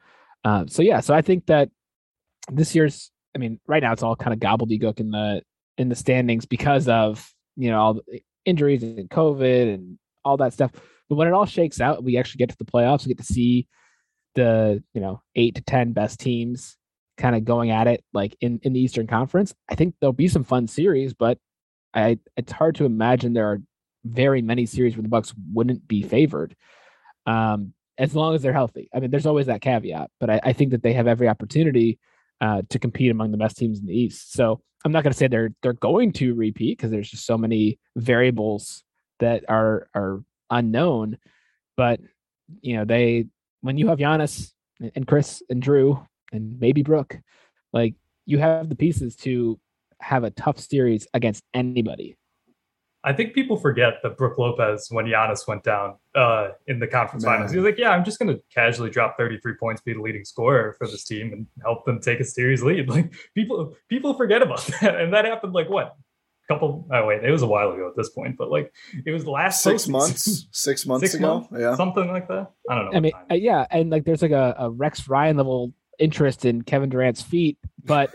[0.45, 1.71] Um, so yeah, so I think that
[2.51, 5.43] this year's, I mean, right now it's all kind of gobbledygook in the
[5.77, 10.53] in the standings because of you know all the, injuries and COVID and all that
[10.53, 10.73] stuff.
[11.09, 13.07] But when it all shakes out, we actually get to the playoffs.
[13.07, 13.69] We get to see
[14.35, 16.77] the you know eight to ten best teams
[17.19, 19.55] kind of going at it like in in the Eastern Conference.
[19.69, 21.39] I think there'll be some fun series, but
[21.93, 23.61] I it's hard to imagine there are
[24.05, 26.57] very many series where the Bucks wouldn't be favored.
[27.27, 28.89] Um, as long as they're healthy.
[28.95, 31.99] I mean, there's always that caveat, but I, I think that they have every opportunity
[32.41, 34.33] uh, to compete among the best teams in the East.
[34.33, 37.37] So I'm not going to say they're they're going to repeat because there's just so
[37.37, 38.85] many variables
[39.19, 41.19] that are are unknown.
[41.77, 42.01] But
[42.61, 43.27] you know, they
[43.61, 44.53] when you have Giannis
[44.95, 47.19] and Khris and Jrue and maybe Brook,
[47.73, 47.95] like
[48.27, 49.59] you have the pieces to
[50.01, 52.17] have a tough series against anybody.
[53.05, 57.25] I think people forget that Brook Lopez, when Giannis went down uh, in the conference
[57.25, 57.37] Man.
[57.37, 60.01] finals, he was like, "Yeah, I'm just going to casually drop 33 points, be the
[60.01, 64.15] leading scorer for this team, and help them take a series lead." Like people, people
[64.15, 65.97] forget about that, and that happened like what?
[66.49, 68.73] Couple oh wait it was a while ago at this point but like
[69.05, 70.47] it was the last six months.
[70.53, 71.41] Six months six ago?
[71.41, 71.77] months, yeah.
[71.77, 72.53] Something like that?
[72.71, 75.37] I don't know i mean uh, yeah and like there's like a, a rex ryan
[75.37, 78.15] level interest in kevin durant's feet but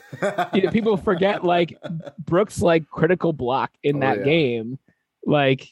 [0.54, 1.78] you know, people forget like
[2.20, 4.24] brooks like critical block in oh, that yeah.
[4.24, 4.80] game
[5.26, 5.70] like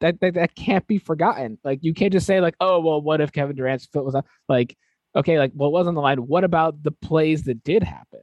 [0.00, 3.20] that, that that can't be forgotten like you can't just say like oh well what
[3.20, 4.76] if kevin durant's foot was up like
[5.14, 8.20] okay like well was on the line what about the plays that did happen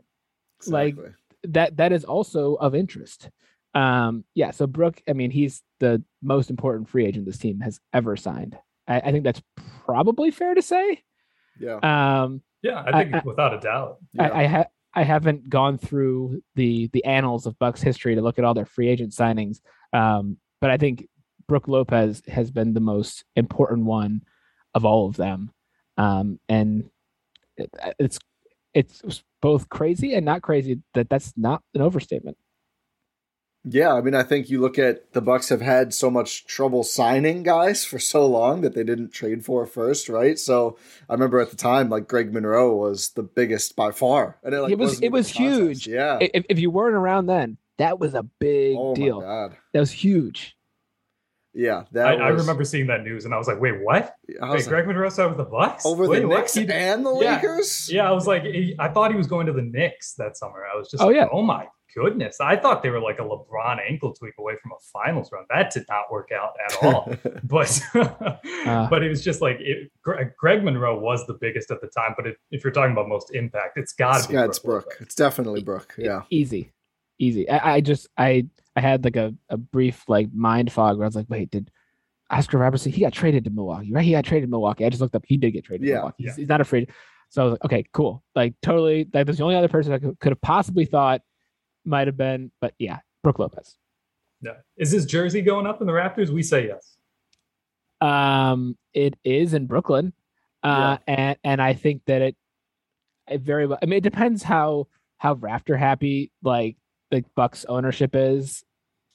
[0.59, 1.03] exactly.
[1.03, 3.29] like that that is also of interest.
[3.75, 7.79] Um, yeah, so Brook, I mean, he's the most important free agent this team has
[7.91, 8.57] ever signed.
[8.87, 9.41] I, I think that's
[9.85, 11.03] probably fair to say.
[11.59, 11.77] Yeah.
[11.77, 13.97] Um, yeah, I think I, without a doubt.
[14.13, 14.29] Yeah.
[14.29, 18.39] I, I, ha- I haven't gone through the the annals of Bucks history to look
[18.39, 19.59] at all their free agent signings,
[19.91, 21.07] um, but I think
[21.47, 24.21] Brook Lopez has been the most important one
[24.73, 25.51] of all of them,
[25.97, 26.89] um, and
[27.57, 28.17] it, it's
[28.73, 32.37] it's both crazy and not crazy that that's not an overstatement
[33.65, 36.83] yeah i mean i think you look at the bucks have had so much trouble
[36.83, 40.37] signing guys for so long that they didn't trade for first right?
[40.37, 40.77] So
[41.09, 44.61] i remember at the time like greg monroe was the biggest by far and it,
[44.61, 45.87] like, it was it was huge.
[45.87, 46.17] Yeah.
[46.19, 49.21] If, if you weren't around then that was a big oh deal.
[49.21, 50.55] That was huge.
[51.55, 52.21] Yeah, that I, was...
[52.21, 54.15] I, remember seeing that news and I was like, "Wait, what?
[54.27, 55.85] Wait, like, Greg Monroe signed with the Bucks?
[55.85, 57.91] Over Wait, the Knicks and the Lakers?
[57.91, 60.63] Yeah, I was like, he, I thought he was going to the Knicks that summer.
[60.65, 62.39] I was just, oh like, yeah, oh my goodness!
[62.39, 65.45] I thought they were like a LeBron ankle tweak away from a finals run.
[65.49, 67.13] That did not work out at all.
[67.43, 71.87] but uh, but it was just like it, Greg Monroe was the biggest at the
[71.87, 72.13] time.
[72.15, 74.33] But it, if you're talking about most impact, it's got to be.
[74.35, 74.95] Yeah, it's Brook.
[74.99, 75.95] It's definitely Brook.
[75.97, 76.71] Yeah, easy,
[77.19, 77.49] easy.
[77.49, 81.07] I, I just I I had like a, a brief like mind fog where I
[81.07, 81.69] was like, wait, did
[82.29, 84.03] Oscar Robertson, he got traded to Milwaukee, right?
[84.03, 84.85] He got traded to Milwaukee.
[84.85, 86.23] I just looked up, he did get traded yeah, to Milwaukee.
[86.23, 86.35] He's, yeah.
[86.41, 86.89] he's not afraid.
[87.29, 88.23] So I was like, okay, cool.
[88.35, 91.21] Like totally, like there's the only other person I could, could have possibly thought
[91.85, 93.75] might have been, but yeah, Brook Lopez.
[94.41, 94.53] Yeah.
[94.77, 96.31] Is his jersey going up in the rafters?
[96.31, 96.97] We say yes.
[98.01, 100.13] Um, it is in Brooklyn.
[100.61, 101.15] Uh, yeah.
[101.15, 102.35] and, and I think that it,
[103.29, 106.75] it very well, I mean, it depends how, how rafter happy like
[107.11, 108.63] the Bucks ownership is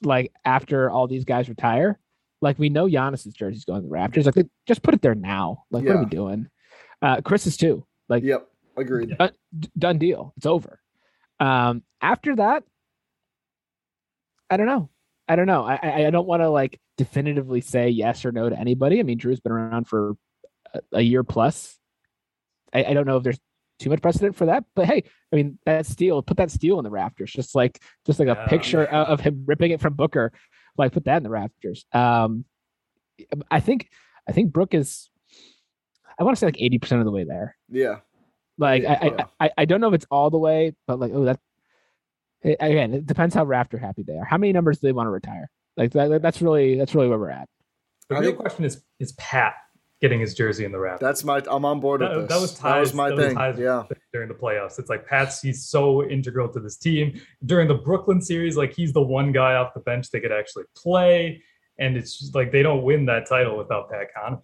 [0.02, 1.98] like after all these guys retire.
[2.40, 4.26] Like we know Giannis's jersey's going to the rafters.
[4.26, 5.64] Like just put it there now.
[5.70, 5.90] Like yeah.
[5.90, 6.48] what are we doing?
[7.02, 7.84] Uh Khris is too.
[8.08, 9.18] Like yep, agreed.
[9.18, 9.32] Done,
[9.76, 10.32] done deal.
[10.36, 10.80] It's over.
[11.41, 12.64] Um after that,
[14.51, 14.91] I don't know.
[15.28, 15.64] I don't know.
[15.64, 19.01] I I don't want to like definitively say yes or no to anybody.
[19.01, 20.16] I mean, Jrue's been around for
[20.74, 21.78] a, a year plus.
[22.72, 23.39] I, I, don't know if there's
[23.78, 24.64] too much precedent for that.
[24.74, 28.18] But hey, I mean that steel, put that steel in the rafters, just like just
[28.18, 28.47] like a yeah.
[28.47, 30.32] picture of him ripping it from Booker.
[30.76, 31.86] Like put that in the rafters.
[31.93, 32.45] Um,
[33.51, 33.89] I think
[34.28, 35.11] I think Brook is.
[36.18, 37.57] I want to say like eighty percent of the way there.
[37.68, 38.01] Yeah.
[38.59, 41.12] Like yeah, I, I, I I don't know if it's all the way, but like
[41.14, 41.40] oh that.
[42.42, 44.24] It, again, it depends how rafter happy they are.
[44.24, 45.50] How many numbers do they want to retire?
[45.76, 47.48] Like that, that's really that's really where we're at.
[48.09, 49.54] The real question is is Pat
[50.00, 51.00] getting his jersey in the wrap.
[51.00, 51.42] That's my.
[51.48, 52.36] I'm on board that, with this.
[52.36, 53.34] That was ties, That was my that thing.
[53.36, 53.84] Was yeah.
[54.12, 55.40] During the playoffs, it's like Pat's.
[55.40, 57.20] He's so integral to this team.
[57.44, 60.64] During the Brooklyn series, like he's the one guy off the bench they could actually
[60.76, 61.42] play,
[61.78, 64.42] and it's just like they don't win that title without Pat Connaughton.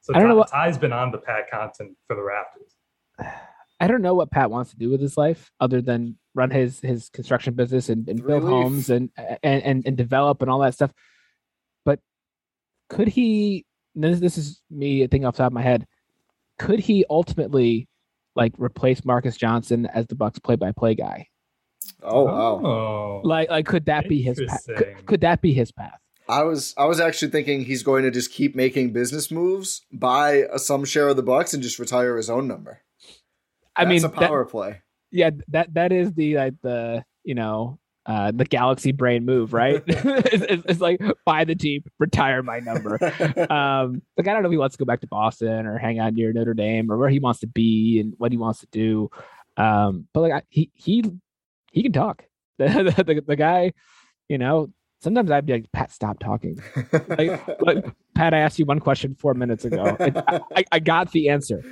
[0.00, 2.74] So I don't know what Ty's been on the Pat Connaughton for the rafters.
[3.80, 6.80] I don't know what Pat wants to do with his life other than run his
[6.80, 10.74] his construction business and, and build homes and, and and and develop and all that
[10.74, 10.92] stuff.
[11.84, 12.00] But
[12.88, 15.86] could he this, this is me thinking off the top of my head.
[16.58, 17.88] Could he ultimately
[18.36, 21.28] like replace Marques Johnson as the Bucks play-by-play guy?
[22.02, 22.64] Oh wow!
[22.64, 24.66] Oh, like like could that be his path?
[24.66, 25.98] Could, could that be his path?
[26.28, 30.44] I was I was actually thinking he's going to just keep making business moves, buy
[30.50, 32.80] a, some share of the Bucks, and just retire his own number.
[33.76, 34.82] I That's mean, a power that, play.
[35.10, 39.82] Yeah, that that is the like the you know uh, the galaxy brain move, right?
[39.86, 43.02] it's, it's, it's, like buy the Jeep, retire my number.
[43.50, 45.98] um, like I don't know if he wants to go back to Boston or hang
[45.98, 48.66] out near Notre Dame or where he wants to be and what he wants to
[48.70, 49.10] do.
[49.56, 51.04] Um, but like I, he he
[51.72, 52.24] he can talk.
[52.56, 53.72] The, the, the, guy,
[54.28, 54.70] you know,
[55.04, 56.58] sometimes I'd be like, Pat, stop talking.
[56.92, 57.84] like, like,
[58.14, 59.96] Pat, I asked you one question four minutes ago.
[60.00, 61.62] I, I, I, got the answer.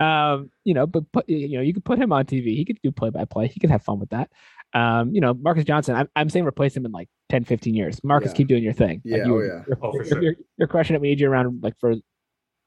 [0.00, 2.56] Um, you know, but put, you know, you could put him on TV.
[2.56, 3.48] He could do play by play.
[3.48, 4.30] He could have fun with that
[4.74, 8.02] um, you know, Marques Johnson, I'm, I'm saying replace him in like 10, 15 years.
[8.02, 8.32] Marques, yeah.
[8.32, 9.00] keep doing your thing.
[9.04, 9.62] Yeah, like you, oh, yeah.
[9.66, 10.22] You're, oh, for sure.
[10.22, 11.00] You're, you're, crushing it.
[11.00, 11.94] We need you around like for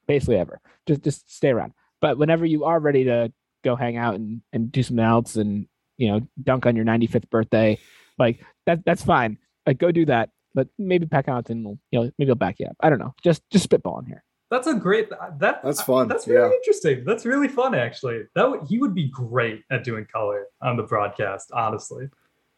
[0.08, 0.62] basically ever.
[0.88, 1.74] Just just stay around.
[2.00, 3.32] But whenever you are ready to
[3.64, 7.30] go hang out and, and do something else and, you know, dunk on your 95th
[7.30, 7.78] birthday,
[8.18, 9.38] like that that's fine.
[9.68, 10.30] Like go do that.
[10.56, 12.76] but maybe Pat Connaughton will, you know, maybe he'll back you up.
[12.80, 13.14] I don't know.
[13.24, 14.24] Just just spitballing here.
[14.50, 15.10] That's a great.
[15.10, 16.08] That that's fun.
[16.08, 16.56] That's really yeah.
[16.56, 17.04] interesting.
[17.06, 18.24] That's really fun, actually.
[18.34, 21.52] That would, he would be great at doing color on the broadcast.
[21.54, 22.10] Honestly,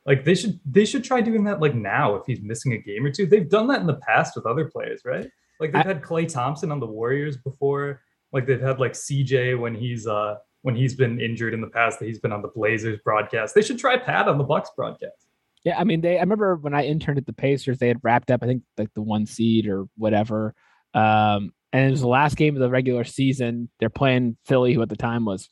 [0.06, 3.06] like they should they should try doing that like now if he's missing a game
[3.06, 3.26] or two.
[3.26, 5.30] They've done that in the past with other players, right?
[5.60, 8.02] Like they've I, had Klay Thompson on the Warriors before.
[8.32, 12.00] Like they've had like CJ when he's uh when he's been injured in the past
[12.00, 13.56] that he's been on the Blazers broadcast.
[13.56, 15.29] They should try Pat on the Bucks broadcast.
[15.64, 16.18] Yeah, I mean, they.
[16.18, 18.94] I remember when I interned at the Pacers, they had wrapped up, I think, like
[18.94, 20.54] the one seed or whatever.
[20.94, 23.70] Um, and it was the last game of the regular season.
[23.80, 25.50] They're playing Philly, who at the time was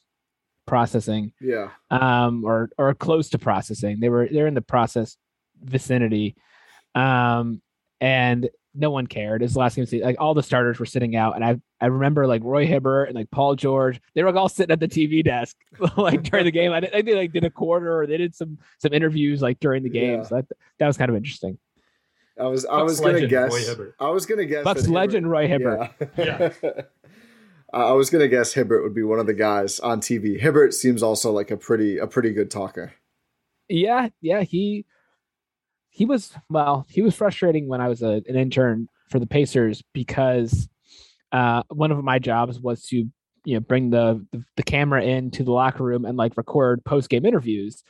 [0.66, 4.00] processing, yeah, um, or or close to processing.
[4.00, 5.18] They were they're in the process
[5.62, 6.36] vicinity,
[6.96, 7.62] um,
[8.00, 9.42] and no one cared.
[9.42, 10.08] It's the last game of the season.
[10.08, 13.16] Like all the starters were sitting out, and I I remember like Roy Hibbert and
[13.16, 14.00] like Paul George.
[14.14, 15.58] They were like all sitting at the TV desk
[15.98, 16.72] like during the game.
[16.72, 19.60] I, I think they like did a quarter or they did some some interviews like
[19.60, 20.20] during the game.
[20.20, 20.24] Yeah.
[20.24, 20.46] So that
[20.80, 21.58] that was kind of interesting.
[22.40, 23.54] I was I was gonna guess
[24.00, 25.92] I was gonna guess Bucks legend Hibbert, Roy Hibbert.
[26.18, 26.54] Yeah.
[26.64, 26.82] yeah.
[27.74, 30.40] I was gonna guess Hibbert would be one of the guys on TV.
[30.40, 32.94] Hibbert seems also like a pretty a pretty good talker.
[33.68, 34.86] Yeah, yeah, he
[35.98, 39.84] he was well, he was frustrating when I was a, an intern for the Pacers
[39.94, 40.70] because
[41.32, 43.10] uh, one of my jobs was to
[43.46, 47.10] you know bring the, the the camera into the locker room and like record post
[47.10, 47.84] game interviews,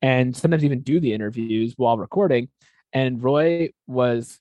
[0.00, 2.48] and sometimes even do the interviews while recording
[2.92, 4.40] and Roy was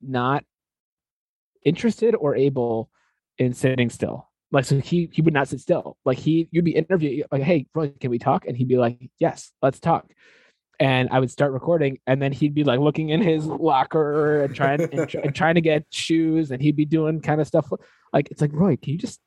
[0.00, 0.44] not
[1.64, 2.90] interested or able
[3.38, 4.28] in sitting still.
[4.50, 5.96] Like so he he would not sit still.
[6.04, 8.44] Like he you'd be interviewing like, hey Roy, can we talk?
[8.46, 10.12] And he'd be like, Yes, let's talk.
[10.82, 14.54] And I would start recording, and then he'd be like looking in his locker and
[14.54, 17.70] trying and, and trying to get shoes, and he'd be doing kind of stuff
[18.12, 19.20] like it's like Roy, can you just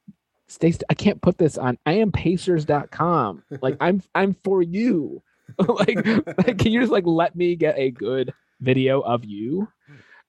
[0.49, 0.71] stay?
[0.71, 1.77] St- I can't put this on.
[1.85, 3.43] I am Pacers.com.
[3.61, 5.23] Like I'm I'm for you.
[5.59, 9.67] like, like, can you just like let me get a good video of you.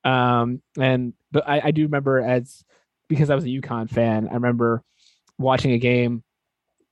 [0.05, 2.65] Um, and but I, I do remember as
[3.09, 4.83] because I was a UConn fan, I remember
[5.39, 6.23] watching a game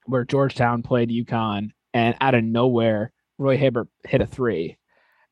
[0.05, 4.77] where Georgetown played UConn, and out of nowhere, Roy Hibbert hit a three.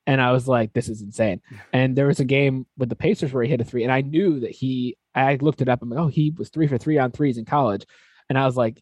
[0.05, 1.41] And I was like, this is insane.
[1.71, 4.01] And there was a game with the Pacers where he hit a three, and I
[4.01, 5.81] knew that he, I looked it up.
[5.81, 7.85] I'm like, oh, he was three for three on threes in college.
[8.29, 8.81] And I was like,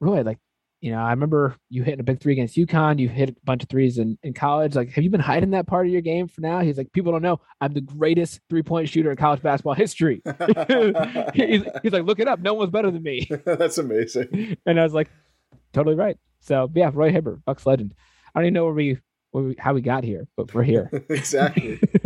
[0.00, 0.38] Roy, like
[0.80, 2.98] you know, I remember you hitting a big three against UConn.
[2.98, 4.74] You hit a bunch of threes in, in college.
[4.74, 6.60] Like, have you been hiding that part of your game for now?
[6.60, 10.22] He's like, people don't know I'm the greatest three point shooter in college basketball history.
[11.34, 12.40] he's, he's, like, look it up.
[12.40, 13.28] No one's better than me.
[13.44, 14.56] That's amazing.
[14.66, 15.10] And I was like,
[15.72, 16.16] totally right.
[16.40, 17.94] So yeah, Roy Hibbert, Bucks legend.
[18.34, 18.98] I don't even know where we,
[19.30, 20.90] where we how we got here, but we're here.
[21.08, 21.80] exactly.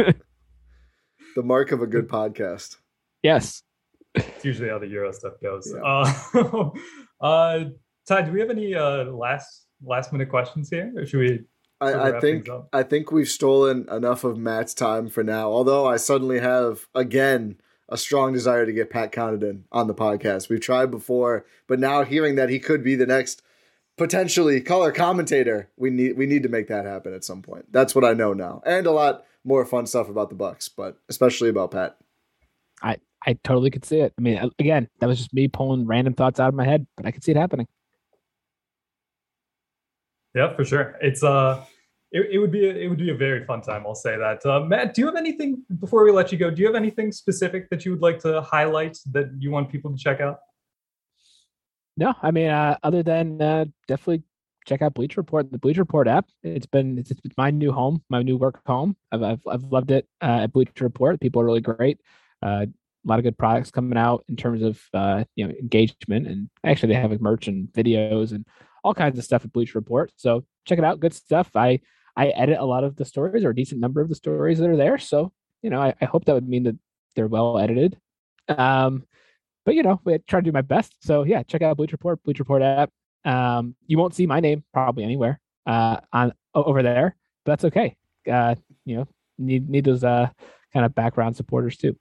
[1.35, 2.77] the mark of a good podcast.
[3.23, 3.63] Yes.
[4.15, 5.73] It's usually how the Euro stuff goes.
[5.75, 5.83] Yeah.
[5.83, 6.71] Uh,
[7.21, 7.65] uh,
[8.07, 11.41] Ty, do we have any uh, last last minute questions here, or should we?
[11.81, 15.51] I, I think I think we've stolen enough of Matt's time for now.
[15.51, 17.57] Although I suddenly have again
[17.89, 20.49] a strong desire to get Pat Connaughton on the podcast.
[20.49, 23.43] We've tried before, but now hearing that he could be the next
[23.97, 27.73] potentially color commentator, we need we need to make that happen at some point.
[27.73, 30.99] That's what I know now, and a lot more fun stuff about the Bucks, but
[31.09, 31.97] especially about Pat.
[32.83, 34.13] I I totally could see it.
[34.19, 37.07] I mean, again, that was just me pulling random thoughts out of my head, but
[37.07, 37.69] I could see it happening.
[40.35, 40.97] Yeah, for sure.
[41.01, 41.65] It's uh
[42.15, 43.85] it, it would be a, it would be a very fun time.
[43.87, 44.45] I'll say that.
[44.47, 46.51] Uh, Matt, do you have anything before we let you go?
[46.51, 49.91] Do you have anything specific that you would like to highlight that you want people
[49.91, 50.39] to check out?
[51.97, 54.25] No, I mean, uh, other than uh, definitely
[54.67, 56.27] check out Bleacher Report, the Bleacher Report app.
[56.43, 58.97] It's been it's, it's my new home, my new work home.
[59.13, 61.21] I've I've, I've loved it uh, at Bleacher Report.
[61.21, 62.01] People are really great.
[62.43, 66.27] Uh, a lot of good products coming out in terms of uh, you know engagement,
[66.27, 68.47] and actually they have like merch and videos and
[68.83, 70.11] all kinds of stuff at Bleacher Report.
[70.17, 71.01] So check it out.
[71.01, 71.51] Good stuff.
[71.55, 71.81] I
[72.17, 74.69] I edit a lot of the stories or a decent number of the stories that
[74.69, 74.99] are there.
[74.99, 75.33] So,
[75.63, 76.77] you know, I, I hope that would mean that
[77.15, 77.99] they're well edited.
[78.49, 79.05] Um,
[79.65, 80.95] but you know, I try to do my best.
[81.01, 82.91] So yeah, check out Bleacher Report, Bleacher Report app.
[83.25, 87.97] Um, you won't see my name probably anywhere uh on over there, but that's okay.
[88.31, 88.55] Uh,
[88.85, 89.09] you know,
[89.39, 90.29] need need those uh
[90.73, 91.97] kind of background supporters too.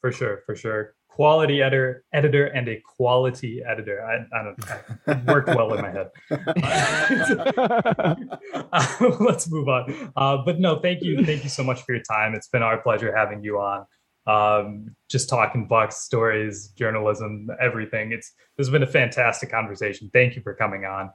[0.00, 4.02] For sure, for sure quality editor, editor and a quality editor.
[4.02, 4.64] I, I don't
[5.06, 6.08] I worked well in my head.
[8.72, 10.12] Uh, let's move on.
[10.16, 12.34] Uh, but no, thank you, thank you so much for your time.
[12.34, 13.84] It's been our pleasure having you on.
[14.30, 18.12] Um, just talking Bucks stories, journalism, everything.
[18.12, 20.10] It's this has been a fantastic conversation.
[20.12, 21.10] Thank you for coming on.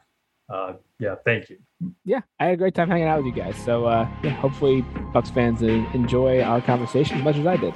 [0.53, 1.57] Uh, yeah, thank you.
[2.03, 3.55] Yeah, I had a great time hanging out with you guys.
[3.63, 4.81] So uh, yeah, hopefully
[5.13, 7.73] Bucks fans enjoy our conversation as much as I did.